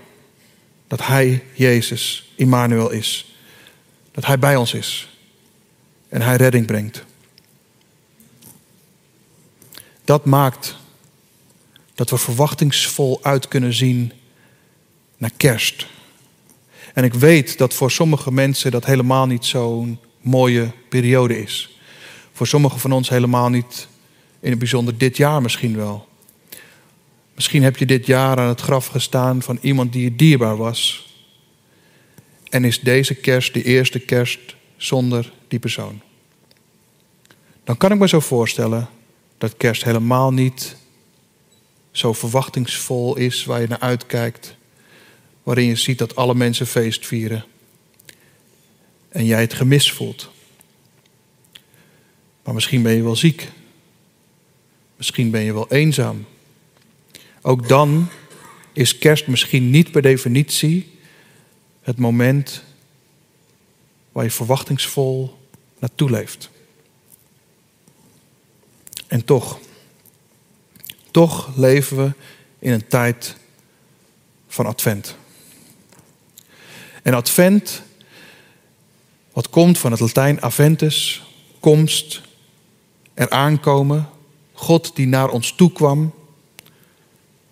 dat 0.87 1.05
hij, 1.05 1.43
Jezus, 1.53 2.31
Immanuel 2.35 2.89
is. 2.89 3.35
Dat 4.11 4.25
hij 4.25 4.39
bij 4.39 4.55
ons 4.55 4.73
is 4.73 5.17
en 6.09 6.21
hij 6.21 6.35
redding 6.35 6.65
brengt. 6.65 7.03
Dat 10.03 10.25
maakt 10.25 10.75
dat 11.93 12.09
we 12.09 12.17
verwachtingsvol 12.17 13.19
uit 13.23 13.47
kunnen 13.47 13.73
zien 13.73 14.11
naar 15.17 15.31
kerst. 15.37 15.87
En 16.93 17.03
ik 17.03 17.13
weet 17.13 17.57
dat 17.57 17.73
voor 17.73 17.91
sommige 17.91 18.31
mensen 18.31 18.71
dat 18.71 18.85
helemaal 18.85 19.25
niet 19.25 19.45
zo'n 19.45 19.99
mooie 20.21 20.71
periode 20.89 21.41
is. 21.41 21.79
Voor 22.33 22.47
sommigen 22.47 22.79
van 22.79 22.91
ons 22.91 23.09
helemaal 23.09 23.49
niet 23.49 23.87
in 24.39 24.49
het 24.49 24.59
bijzonder 24.59 24.97
dit 24.97 25.17
jaar 25.17 25.41
misschien 25.41 25.75
wel. 25.75 26.07
Misschien 27.35 27.63
heb 27.63 27.77
je 27.77 27.85
dit 27.85 28.05
jaar 28.05 28.37
aan 28.37 28.47
het 28.47 28.61
graf 28.61 28.87
gestaan 28.87 29.41
van 29.41 29.57
iemand 29.61 29.93
die 29.93 30.03
je 30.03 30.15
dierbaar 30.15 30.57
was. 30.57 31.09
En 32.49 32.65
is 32.65 32.79
deze 32.79 33.15
kerst 33.15 33.53
de 33.53 33.63
eerste 33.63 33.99
kerst 33.99 34.55
zonder 34.77 35.31
die 35.47 35.59
persoon. 35.59 36.01
Dan 37.63 37.77
kan 37.77 37.91
ik 37.91 37.99
me 37.99 38.07
zo 38.07 38.19
voorstellen 38.19 38.89
dat 39.37 39.57
kerst 39.57 39.83
helemaal 39.83 40.31
niet 40.33 40.75
zo 41.91 42.13
verwachtingsvol 42.13 43.17
is 43.17 43.45
waar 43.45 43.61
je 43.61 43.67
naar 43.67 43.79
uitkijkt. 43.79 44.55
Waarin 45.43 45.65
je 45.65 45.75
ziet 45.75 45.97
dat 45.97 46.15
alle 46.15 46.35
mensen 46.35 46.67
feest 46.67 47.07
vieren. 47.07 47.45
En 49.09 49.25
jij 49.25 49.41
het 49.41 49.53
gemis 49.53 49.91
voelt. 49.91 50.31
Maar 52.43 52.53
misschien 52.53 52.83
ben 52.83 52.93
je 52.93 53.03
wel 53.03 53.15
ziek. 53.15 53.49
Misschien 54.95 55.31
ben 55.31 55.41
je 55.41 55.53
wel 55.53 55.71
eenzaam. 55.71 56.25
Ook 57.41 57.67
dan 57.67 58.09
is 58.73 58.97
kerst 58.97 59.27
misschien 59.27 59.69
niet 59.69 59.91
per 59.91 60.01
definitie 60.01 60.99
het 61.81 61.97
moment 61.97 62.63
waar 64.11 64.23
je 64.23 64.31
verwachtingsvol 64.31 65.37
naartoe 65.79 66.09
leeft. 66.09 66.49
En 69.07 69.25
toch, 69.25 69.59
toch 71.11 71.57
leven 71.57 71.97
we 71.97 72.13
in 72.59 72.71
een 72.71 72.87
tijd 72.87 73.35
van 74.47 74.65
advent. 74.65 75.15
En 77.01 77.13
advent, 77.13 77.81
wat 79.33 79.49
komt 79.49 79.77
van 79.77 79.91
het 79.91 79.99
Latijn 79.99 80.41
aventus, 80.41 81.23
komst, 81.59 82.21
er 83.13 83.29
aankomen, 83.29 84.09
God 84.53 84.95
die 84.95 85.07
naar 85.07 85.29
ons 85.29 85.51
toe 85.51 85.71
kwam, 85.71 86.13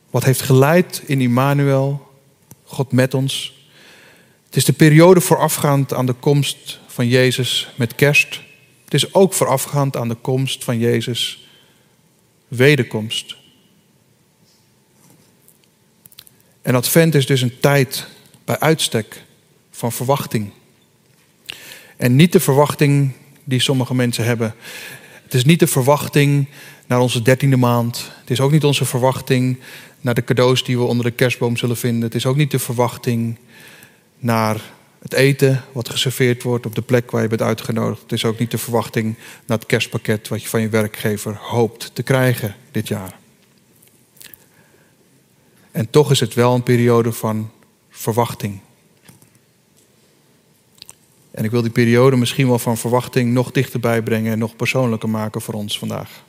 wat 0.10 0.24
heeft 0.24 0.42
geleid 0.42 1.02
in 1.06 1.22
Immanuel, 1.22 2.08
God 2.64 2.92
met 2.92 3.14
ons. 3.14 3.54
Het 4.46 4.56
is 4.56 4.66
de 4.66 4.74
periode 4.74 5.22
voorafgaand 5.22 5.94
aan 5.94 6.06
de 6.06 6.14
komst 6.14 6.80
van 6.88 7.08
Jezus 7.08 7.70
met 7.76 7.96
kerst. 7.96 8.42
Het 8.84 8.94
is 8.94 9.14
ook 9.14 9.34
voorafgaand 9.34 9.98
aan 9.98 10.08
de 10.08 10.16
komst 10.16 10.64
van 10.64 10.78
Jezus 10.80 11.48
wederkomst. 12.48 13.36
En 16.62 16.76
Advent 16.76 17.16
is 17.16 17.26
dus 17.26 17.42
een 17.42 17.60
tijd 17.60 18.08
bij 18.46 18.60
uitstek 18.60 19.24
van 19.80 19.92
verwachting. 19.92 20.52
En 21.98 22.16
niet 22.16 22.32
de 22.32 22.40
verwachting 22.40 23.12
die 23.44 23.60
sommige 23.60 23.96
mensen 23.96 24.26
hebben. 24.26 24.56
Het 25.24 25.34
is 25.34 25.46
niet 25.46 25.60
de 25.60 25.68
verwachting 25.68 26.48
naar 26.88 27.00
onze 27.00 27.22
dertiende 27.22 27.58
maand. 27.58 28.12
Het 28.20 28.30
is 28.30 28.40
ook 28.40 28.52
niet 28.52 28.64
onze 28.64 28.86
verwachting 28.86 29.60
naar 30.02 30.14
de 30.14 30.24
cadeaus 30.24 30.64
die 30.64 30.78
we 30.78 30.84
onder 30.84 31.06
de 31.06 31.12
kerstboom 31.12 31.58
zullen 31.58 31.78
vinden. 31.78 32.02
Het 32.02 32.16
is 32.16 32.26
ook 32.26 32.36
niet 32.36 32.52
de 32.52 32.60
verwachting 32.60 33.38
naar 34.18 34.62
het 35.02 35.14
eten 35.14 35.64
wat 35.72 35.90
geserveerd 35.90 36.44
wordt 36.44 36.66
op 36.66 36.76
de 36.76 36.82
plek 36.82 37.12
waar 37.12 37.22
je 37.22 37.28
bent 37.28 37.42
uitgenodigd. 37.42 38.02
Het 38.02 38.12
is 38.12 38.26
ook 38.26 38.40
niet 38.40 38.52
de 38.52 38.58
verwachting 38.58 39.16
naar 39.46 39.58
het 39.58 39.68
kerstpakket 39.68 40.28
wat 40.28 40.42
je 40.42 40.50
van 40.50 40.62
je 40.62 40.70
werkgever 40.70 41.38
hoopt 41.42 41.92
te 41.94 42.04
krijgen 42.04 42.56
dit 42.72 42.88
jaar. 42.88 43.18
En 45.72 45.90
toch 45.90 46.12
is 46.12 46.20
het 46.20 46.34
wel 46.34 46.56
een 46.56 46.64
periode 46.64 47.12
van 47.12 47.52
verwachting. 47.90 48.60
En 51.40 51.46
ik 51.46 51.52
wil 51.52 51.62
die 51.62 51.72
periode 51.72 52.16
misschien 52.16 52.48
wel 52.48 52.60
van 52.60 52.78
verwachting 52.78 53.34
nog 53.34 53.52
dichterbij 53.52 54.02
brengen 54.02 54.32
en 54.32 54.40
nog 54.40 54.56
persoonlijker 54.56 55.10
maken 55.10 55.42
voor 55.42 55.54
ons 55.54 55.80
vandaag. 55.80 56.24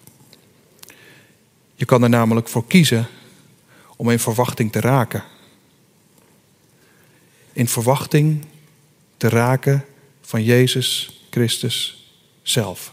Je 1.75 1.85
kan 1.85 2.03
er 2.03 2.09
namelijk 2.09 2.49
voor 2.49 2.67
kiezen 2.67 3.07
om 3.97 4.11
in 4.11 4.19
verwachting 4.19 4.73
te 4.73 4.81
raken. 4.81 5.25
In 7.53 7.69
verwachting 7.69 8.45
te 9.17 9.29
raken 9.29 9.85
van 10.21 10.45
Jezus 10.45 11.21
Christus 11.31 12.11
zelf. 12.43 12.93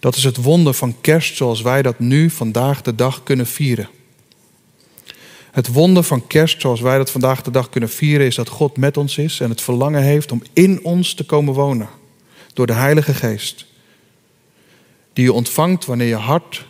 Dat 0.00 0.16
is 0.16 0.24
het 0.24 0.36
wonder 0.36 0.74
van 0.74 1.00
kerst 1.00 1.36
zoals 1.36 1.62
wij 1.62 1.82
dat 1.82 1.98
nu 1.98 2.30
vandaag 2.30 2.82
de 2.82 2.94
dag 2.94 3.22
kunnen 3.22 3.46
vieren. 3.46 3.88
Het 5.52 5.72
wonder 5.72 6.02
van 6.02 6.26
kerst 6.26 6.60
zoals 6.60 6.80
wij 6.80 6.96
dat 6.96 7.10
vandaag 7.10 7.42
de 7.42 7.50
dag 7.50 7.68
kunnen 7.68 7.90
vieren 7.90 8.26
is 8.26 8.34
dat 8.34 8.48
God 8.48 8.76
met 8.76 8.96
ons 8.96 9.18
is 9.18 9.40
en 9.40 9.50
het 9.50 9.60
verlangen 9.60 10.02
heeft 10.02 10.32
om 10.32 10.42
in 10.52 10.84
ons 10.84 11.14
te 11.14 11.24
komen 11.24 11.54
wonen 11.54 11.88
door 12.54 12.66
de 12.66 12.72
Heilige 12.72 13.14
Geest. 13.14 13.66
Die 15.12 15.24
je 15.24 15.32
ontvangt 15.32 15.84
wanneer 15.84 16.06
je 16.06 16.14
hart 16.14 16.66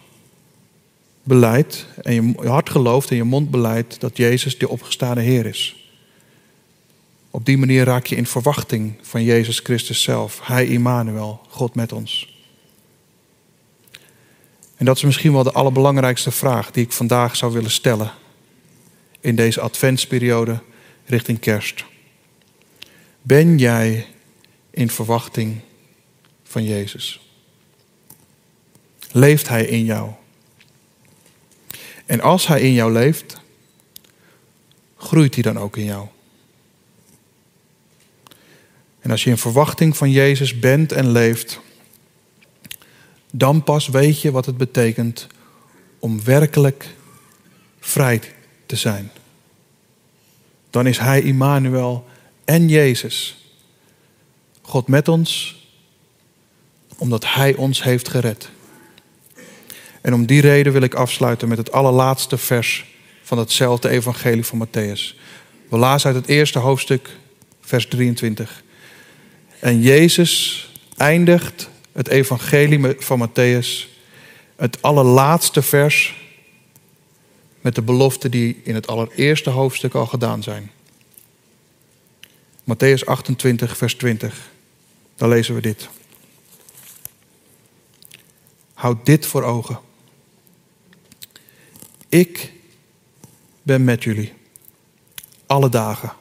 beleidt 1.22 1.86
en 2.02 2.14
je 2.14 2.48
hart 2.48 2.70
gelooft 2.70 3.10
en 3.10 3.16
je 3.16 3.24
mond 3.24 3.50
beleidt 3.50 4.00
dat 4.00 4.16
Jezus 4.16 4.58
de 4.58 4.68
opgestane 4.68 5.20
Heer 5.20 5.46
is. 5.46 5.76
Op 7.30 7.44
die 7.44 7.58
manier 7.58 7.84
raak 7.84 8.06
je 8.06 8.16
in 8.16 8.26
verwachting 8.26 8.94
van 9.02 9.22
Jezus 9.22 9.58
Christus 9.58 10.02
zelf. 10.02 10.40
Hij 10.42 10.66
Immanuel, 10.66 11.40
God 11.48 11.74
met 11.74 11.92
ons. 11.92 12.36
En 14.76 14.84
dat 14.84 14.96
is 14.96 15.02
misschien 15.02 15.32
wel 15.32 15.42
de 15.42 15.52
allerbelangrijkste 15.52 16.30
vraag 16.30 16.70
die 16.70 16.84
ik 16.84 16.92
vandaag 16.92 17.36
zou 17.36 17.52
willen 17.52 17.70
stellen. 17.70 18.12
In 19.22 19.36
deze 19.36 19.60
adventsperiode 19.60 20.60
richting 21.04 21.38
kerst. 21.38 21.84
Ben 23.22 23.58
jij 23.58 24.06
in 24.70 24.90
verwachting 24.90 25.60
van 26.42 26.64
Jezus? 26.64 27.20
Leeft 29.12 29.48
Hij 29.48 29.64
in 29.64 29.84
jou? 29.84 30.10
En 32.06 32.20
als 32.20 32.46
Hij 32.46 32.60
in 32.60 32.72
jou 32.72 32.92
leeft, 32.92 33.40
groeit 34.96 35.34
Hij 35.34 35.42
dan 35.42 35.58
ook 35.58 35.76
in 35.76 35.84
jou? 35.84 36.06
En 39.00 39.10
als 39.10 39.24
je 39.24 39.30
in 39.30 39.38
verwachting 39.38 39.96
van 39.96 40.10
Jezus 40.10 40.58
bent 40.58 40.92
en 40.92 41.10
leeft, 41.10 41.60
dan 43.30 43.64
pas 43.64 43.88
weet 43.88 44.20
je 44.20 44.30
wat 44.30 44.46
het 44.46 44.56
betekent 44.56 45.26
om 45.98 46.24
werkelijk 46.24 46.88
vrij 47.80 48.20
te 48.72 48.78
zijn. 48.78 49.10
Dan 50.70 50.86
is 50.86 50.98
Hij 50.98 51.22
Immanuel 51.22 52.06
en 52.44 52.68
Jezus. 52.68 53.36
God 54.62 54.88
met 54.88 55.08
ons, 55.08 55.56
omdat 56.96 57.24
Hij 57.24 57.54
ons 57.54 57.82
heeft 57.82 58.08
gered. 58.08 58.50
En 60.00 60.14
om 60.14 60.26
die 60.26 60.40
reden 60.40 60.72
wil 60.72 60.82
ik 60.82 60.94
afsluiten 60.94 61.48
met 61.48 61.58
het 61.58 61.72
allerlaatste 61.72 62.38
vers 62.38 62.84
van 63.22 63.38
hetzelfde 63.38 63.88
evangelie 63.88 64.44
van 64.44 64.66
Matthäus. 64.66 65.18
We 65.68 65.76
lazen 65.76 66.12
uit 66.12 66.20
het 66.20 66.28
eerste 66.28 66.58
hoofdstuk, 66.58 67.10
vers 67.60 67.86
23. 67.86 68.62
En 69.58 69.80
Jezus 69.80 70.68
eindigt 70.96 71.68
het 71.92 72.08
evangelie 72.08 72.96
van 72.98 73.28
Matthäus, 73.28 73.88
het 74.56 74.82
allerlaatste 74.82 75.62
vers, 75.62 76.21
met 77.62 77.74
de 77.74 77.82
beloften 77.82 78.30
die 78.30 78.60
in 78.64 78.74
het 78.74 78.86
allereerste 78.86 79.50
hoofdstuk 79.50 79.94
al 79.94 80.06
gedaan 80.06 80.42
zijn. 80.42 80.70
Matthäus 82.64 83.04
28, 83.04 83.76
vers 83.76 83.94
20. 83.94 84.50
Dan 85.16 85.28
lezen 85.28 85.54
we 85.54 85.60
dit. 85.60 85.88
Houd 88.74 89.06
dit 89.06 89.26
voor 89.26 89.42
ogen. 89.42 89.80
Ik 92.08 92.52
ben 93.62 93.84
met 93.84 94.02
jullie 94.02 94.32
alle 95.46 95.68
dagen 95.68 96.12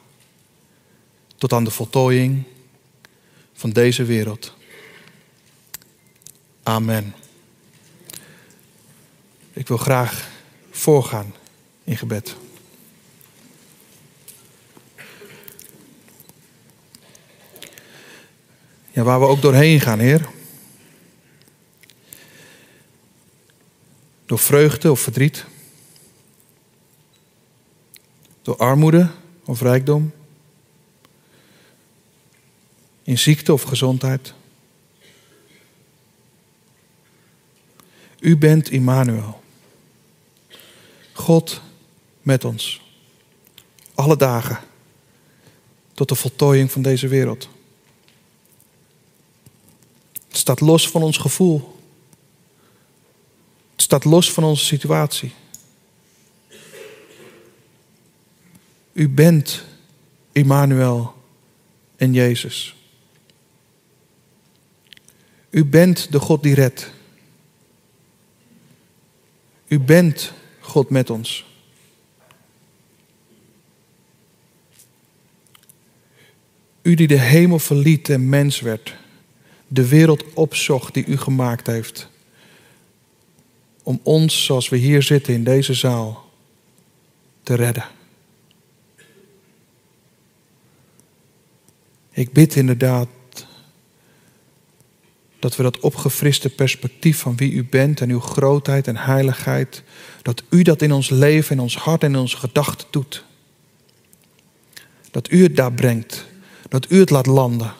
tot 1.36 1.52
aan 1.52 1.64
de 1.64 1.70
voltooiing 1.70 2.42
van 3.52 3.70
deze 3.70 4.04
wereld. 4.04 4.54
Amen. 6.62 7.14
Ik 9.52 9.68
wil 9.68 9.76
graag 9.76 10.31
voorgaan 10.82 11.34
in 11.84 11.96
gebed. 11.96 12.36
Ja, 18.90 19.02
waar 19.02 19.20
we 19.20 19.26
ook 19.26 19.40
doorheen 19.40 19.80
gaan, 19.80 19.98
Heer. 19.98 20.28
Door 24.26 24.38
vreugde 24.38 24.90
of 24.90 25.00
verdriet. 25.00 25.44
Door 28.42 28.56
armoede 28.56 29.10
of 29.44 29.60
rijkdom. 29.60 30.12
In 33.02 33.18
ziekte 33.18 33.52
of 33.52 33.62
gezondheid. 33.62 34.34
U 38.18 38.36
bent 38.36 38.70
Immanuel. 38.70 39.41
God 41.12 41.60
met 42.22 42.44
ons. 42.44 42.80
Alle 43.94 44.16
dagen. 44.16 44.58
Tot 45.94 46.08
de 46.08 46.14
voltooiing 46.14 46.72
van 46.72 46.82
deze 46.82 47.08
wereld. 47.08 47.48
Het 50.28 50.36
staat 50.36 50.60
los 50.60 50.88
van 50.88 51.02
ons 51.02 51.16
gevoel. 51.16 51.80
Het 53.72 53.82
staat 53.82 54.04
los 54.04 54.32
van 54.32 54.44
onze 54.44 54.64
situatie. 54.64 55.32
U 58.92 59.08
bent 59.08 59.64
Immanuel 60.32 61.14
en 61.96 62.12
Jezus. 62.12 62.74
U 65.50 65.64
bent 65.64 66.12
de 66.12 66.18
God 66.18 66.42
die 66.42 66.54
redt. 66.54 66.90
U 69.66 69.80
bent 69.80 70.32
God 70.72 70.90
met 70.90 71.10
ons. 71.10 71.44
U 76.82 76.94
die 76.94 77.06
de 77.06 77.18
hemel 77.18 77.58
verliet 77.58 78.08
en 78.08 78.28
mens 78.28 78.60
werd, 78.60 78.96
de 79.68 79.88
wereld 79.88 80.24
opzocht 80.34 80.94
die 80.94 81.04
u 81.04 81.16
gemaakt 81.16 81.66
heeft, 81.66 82.08
om 83.82 84.00
ons, 84.02 84.44
zoals 84.44 84.68
we 84.68 84.76
hier 84.76 85.02
zitten 85.02 85.34
in 85.34 85.44
deze 85.44 85.74
zaal, 85.74 86.30
te 87.42 87.54
redden. 87.54 87.86
Ik 92.10 92.32
bid 92.32 92.54
inderdaad 92.54 93.08
dat 95.42 95.56
we 95.56 95.62
dat 95.62 95.80
opgefriste 95.80 96.48
perspectief 96.48 97.18
van 97.18 97.36
wie 97.36 97.52
u 97.52 97.64
bent 97.64 98.00
en 98.00 98.10
uw 98.10 98.20
grootheid 98.20 98.86
en 98.86 98.96
heiligheid, 98.96 99.82
dat 100.22 100.42
u 100.50 100.62
dat 100.62 100.82
in 100.82 100.92
ons 100.92 101.08
leven, 101.08 101.56
in 101.56 101.62
ons 101.62 101.76
hart 101.76 102.02
en 102.02 102.12
in 102.12 102.18
onze 102.18 102.36
gedachten 102.36 102.86
doet. 102.90 103.24
Dat 105.10 105.30
u 105.30 105.42
het 105.42 105.56
daar 105.56 105.72
brengt, 105.72 106.26
dat 106.68 106.90
u 106.90 106.98
het 106.98 107.10
laat 107.10 107.26
landen. 107.26 107.72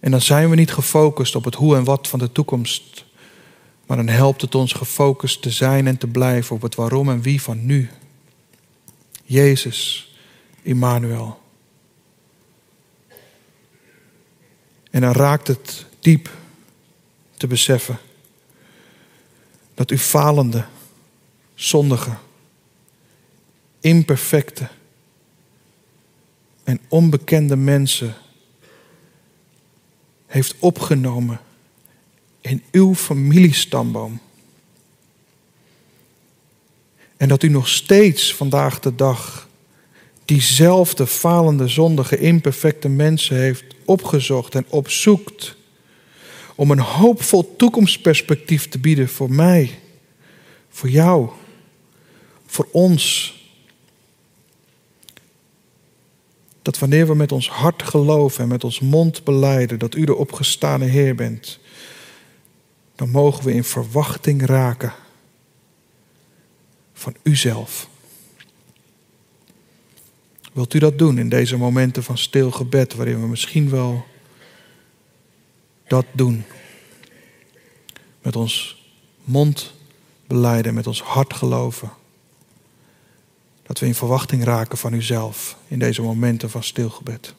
En 0.00 0.10
dan 0.10 0.20
zijn 0.20 0.50
we 0.50 0.56
niet 0.56 0.72
gefocust 0.72 1.36
op 1.36 1.44
het 1.44 1.54
hoe 1.54 1.76
en 1.76 1.84
wat 1.84 2.08
van 2.08 2.18
de 2.18 2.32
toekomst, 2.32 3.04
maar 3.86 3.96
dan 3.96 4.08
helpt 4.08 4.40
het 4.40 4.54
ons 4.54 4.72
gefocust 4.72 5.42
te 5.42 5.50
zijn 5.50 5.86
en 5.86 5.98
te 5.98 6.06
blijven 6.06 6.56
op 6.56 6.62
het 6.62 6.74
waarom 6.74 7.10
en 7.10 7.22
wie 7.22 7.42
van 7.42 7.66
nu. 7.66 7.90
Jezus, 9.24 10.12
Immanuel. 10.62 11.42
En 14.94 15.00
dan 15.00 15.12
raakt 15.12 15.46
het 15.46 15.86
diep 16.00 16.30
te 17.36 17.46
beseffen 17.46 17.98
dat 19.74 19.90
u 19.90 19.98
falende, 19.98 20.64
zondige, 21.54 22.16
imperfecte 23.80 24.68
en 26.64 26.80
onbekende 26.88 27.56
mensen 27.56 28.16
heeft 30.26 30.54
opgenomen 30.58 31.40
in 32.40 32.62
uw 32.70 32.94
familiestamboom. 32.94 34.20
En 37.16 37.28
dat 37.28 37.42
u 37.42 37.48
nog 37.48 37.68
steeds 37.68 38.34
vandaag 38.34 38.80
de 38.80 38.94
dag 38.94 39.43
diezelfde 40.24 41.06
falende, 41.06 41.68
zondige, 41.68 42.18
imperfecte 42.18 42.88
mensen 42.88 43.36
heeft 43.36 43.64
opgezocht 43.84 44.54
en 44.54 44.66
opzoekt 44.68 45.56
om 46.54 46.70
een 46.70 46.78
hoopvol 46.80 47.56
toekomstperspectief 47.56 48.68
te 48.68 48.78
bieden 48.78 49.08
voor 49.08 49.30
mij, 49.30 49.78
voor 50.68 50.88
jou, 50.88 51.30
voor 52.46 52.68
ons. 52.72 53.34
Dat 56.62 56.78
wanneer 56.78 57.06
we 57.06 57.14
met 57.14 57.32
ons 57.32 57.50
hart 57.50 57.82
geloven 57.82 58.42
en 58.42 58.48
met 58.48 58.64
ons 58.64 58.80
mond 58.80 59.24
beleiden 59.24 59.78
dat 59.78 59.94
u 59.94 60.04
de 60.04 60.14
opgestane 60.14 60.84
Heer 60.84 61.14
bent, 61.14 61.58
dan 62.94 63.10
mogen 63.10 63.44
we 63.44 63.52
in 63.52 63.64
verwachting 63.64 64.46
raken 64.46 64.92
van 66.92 67.14
uzelf. 67.22 67.88
Wilt 70.54 70.74
u 70.74 70.78
dat 70.78 70.98
doen 70.98 71.18
in 71.18 71.28
deze 71.28 71.56
momenten 71.56 72.02
van 72.02 72.18
stil 72.18 72.50
gebed, 72.50 72.94
waarin 72.94 73.20
we 73.20 73.26
misschien 73.26 73.70
wel 73.70 74.06
dat 75.86 76.06
doen? 76.12 76.44
Met 78.22 78.36
ons 78.36 78.82
mond 79.24 79.74
beleiden, 80.26 80.74
met 80.74 80.86
ons 80.86 81.02
hart 81.02 81.34
geloven. 81.34 81.90
Dat 83.62 83.78
we 83.78 83.86
in 83.86 83.94
verwachting 83.94 84.44
raken 84.44 84.78
van 84.78 84.92
uzelf 84.92 85.56
in 85.68 85.78
deze 85.78 86.02
momenten 86.02 86.50
van 86.50 86.62
stilgebed. 86.62 87.34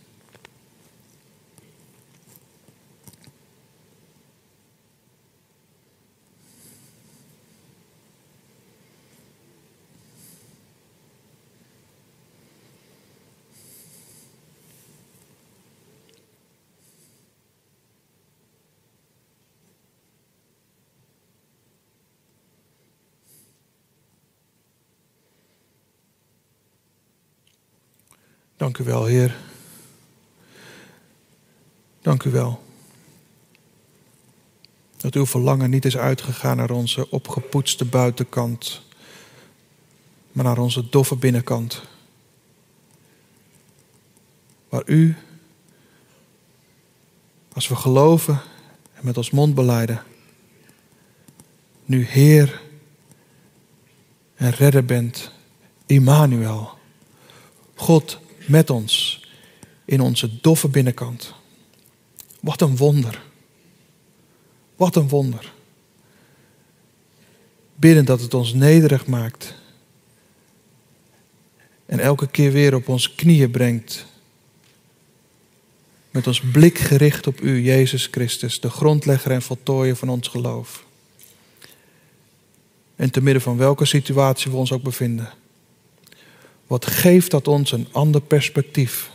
Dank 28.58 28.78
u 28.78 28.84
wel, 28.84 29.06
Heer. 29.06 29.36
Dank 32.02 32.24
u 32.24 32.32
wel. 32.32 32.64
Dat 34.98 35.16
uw 35.16 35.26
verlangen 35.26 35.70
niet 35.70 35.86
is 35.86 35.98
uitgegaan 35.98 36.58
naar 36.58 36.72
onze 36.72 37.10
opgepoetste 37.10 37.86
buitenkant, 37.86 38.82
maar 40.32 40.44
naar 40.44 40.58
onze 40.58 40.90
doffe 40.90 41.16
binnenkant. 41.16 41.84
Waar 44.70 44.84
u, 44.86 45.16
als 47.54 47.68
we 47.68 47.76
geloven 47.76 48.42
en 48.94 49.06
met 49.06 49.18
ons 49.18 49.30
mond 49.30 49.56
beleiden, 49.56 50.04
nu 51.86 52.06
Heer 52.06 52.62
en 54.36 54.52
redder 54.52 54.86
bent, 54.86 55.32
Immanuel. 55.86 56.78
God 57.76 58.20
met 58.48 58.70
ons 58.70 59.24
in 59.86 60.02
onze 60.02 60.40
doffe 60.42 60.68
binnenkant. 60.68 61.34
Wat 62.40 62.62
een 62.62 62.78
wonder. 62.78 63.22
Wat 64.76 64.96
een 64.96 65.08
wonder. 65.08 65.54
bidden 67.76 68.06
dat 68.06 68.22
het 68.22 68.34
ons 68.34 68.54
nederig 68.54 69.06
maakt. 69.08 69.54
En 71.86 72.00
elke 72.00 72.28
keer 72.28 72.52
weer 72.52 72.76
op 72.76 72.88
onze 72.88 73.16
knieën 73.16 73.52
brengt. 73.52 74.06
Met 76.12 76.28
ons 76.28 76.42
blik 76.42 76.78
gericht 76.78 77.28
op 77.28 77.42
U, 77.42 77.62
Jezus 77.62 78.08
Christus, 78.12 78.60
de 78.60 78.70
grondlegger 78.70 79.32
en 79.32 79.42
voltooier 79.42 79.96
van 79.96 80.10
ons 80.10 80.28
geloof. 80.28 80.86
En 82.96 83.12
te 83.12 83.22
midden 83.22 83.42
van 83.42 83.58
welke 83.58 83.86
situatie 83.86 84.52
we 84.52 84.58
ons 84.58 84.72
ook 84.72 84.84
bevinden. 84.84 85.30
Wat 86.68 86.86
geeft 86.86 87.32
dat 87.32 87.48
ons 87.48 87.72
een 87.72 87.88
ander 87.92 88.22
perspectief 88.22 89.12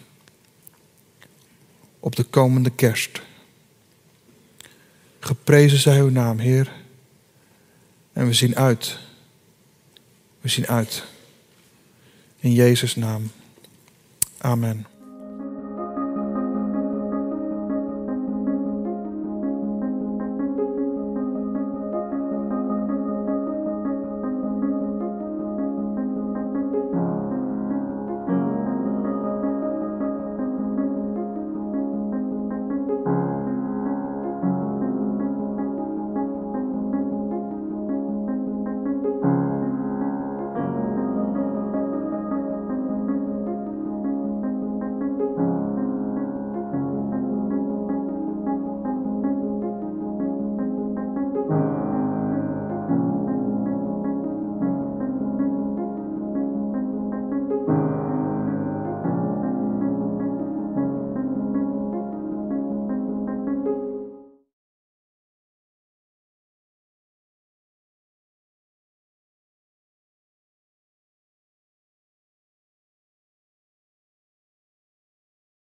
op 2.01 2.17
de 2.17 2.25
komende 2.25 2.71
kerst? 2.71 3.23
Geprezen 5.21 5.79
zij 5.79 6.01
uw 6.01 6.11
naam, 6.11 6.39
Heer. 6.39 6.73
En 8.13 8.27
we 8.27 8.33
zien 8.33 8.57
uit. 8.57 8.99
We 10.41 10.49
zien 10.49 10.67
uit. 10.67 11.05
In 12.39 12.53
Jezus' 12.53 12.97
naam. 12.97 13.31
Amen. 14.39 14.90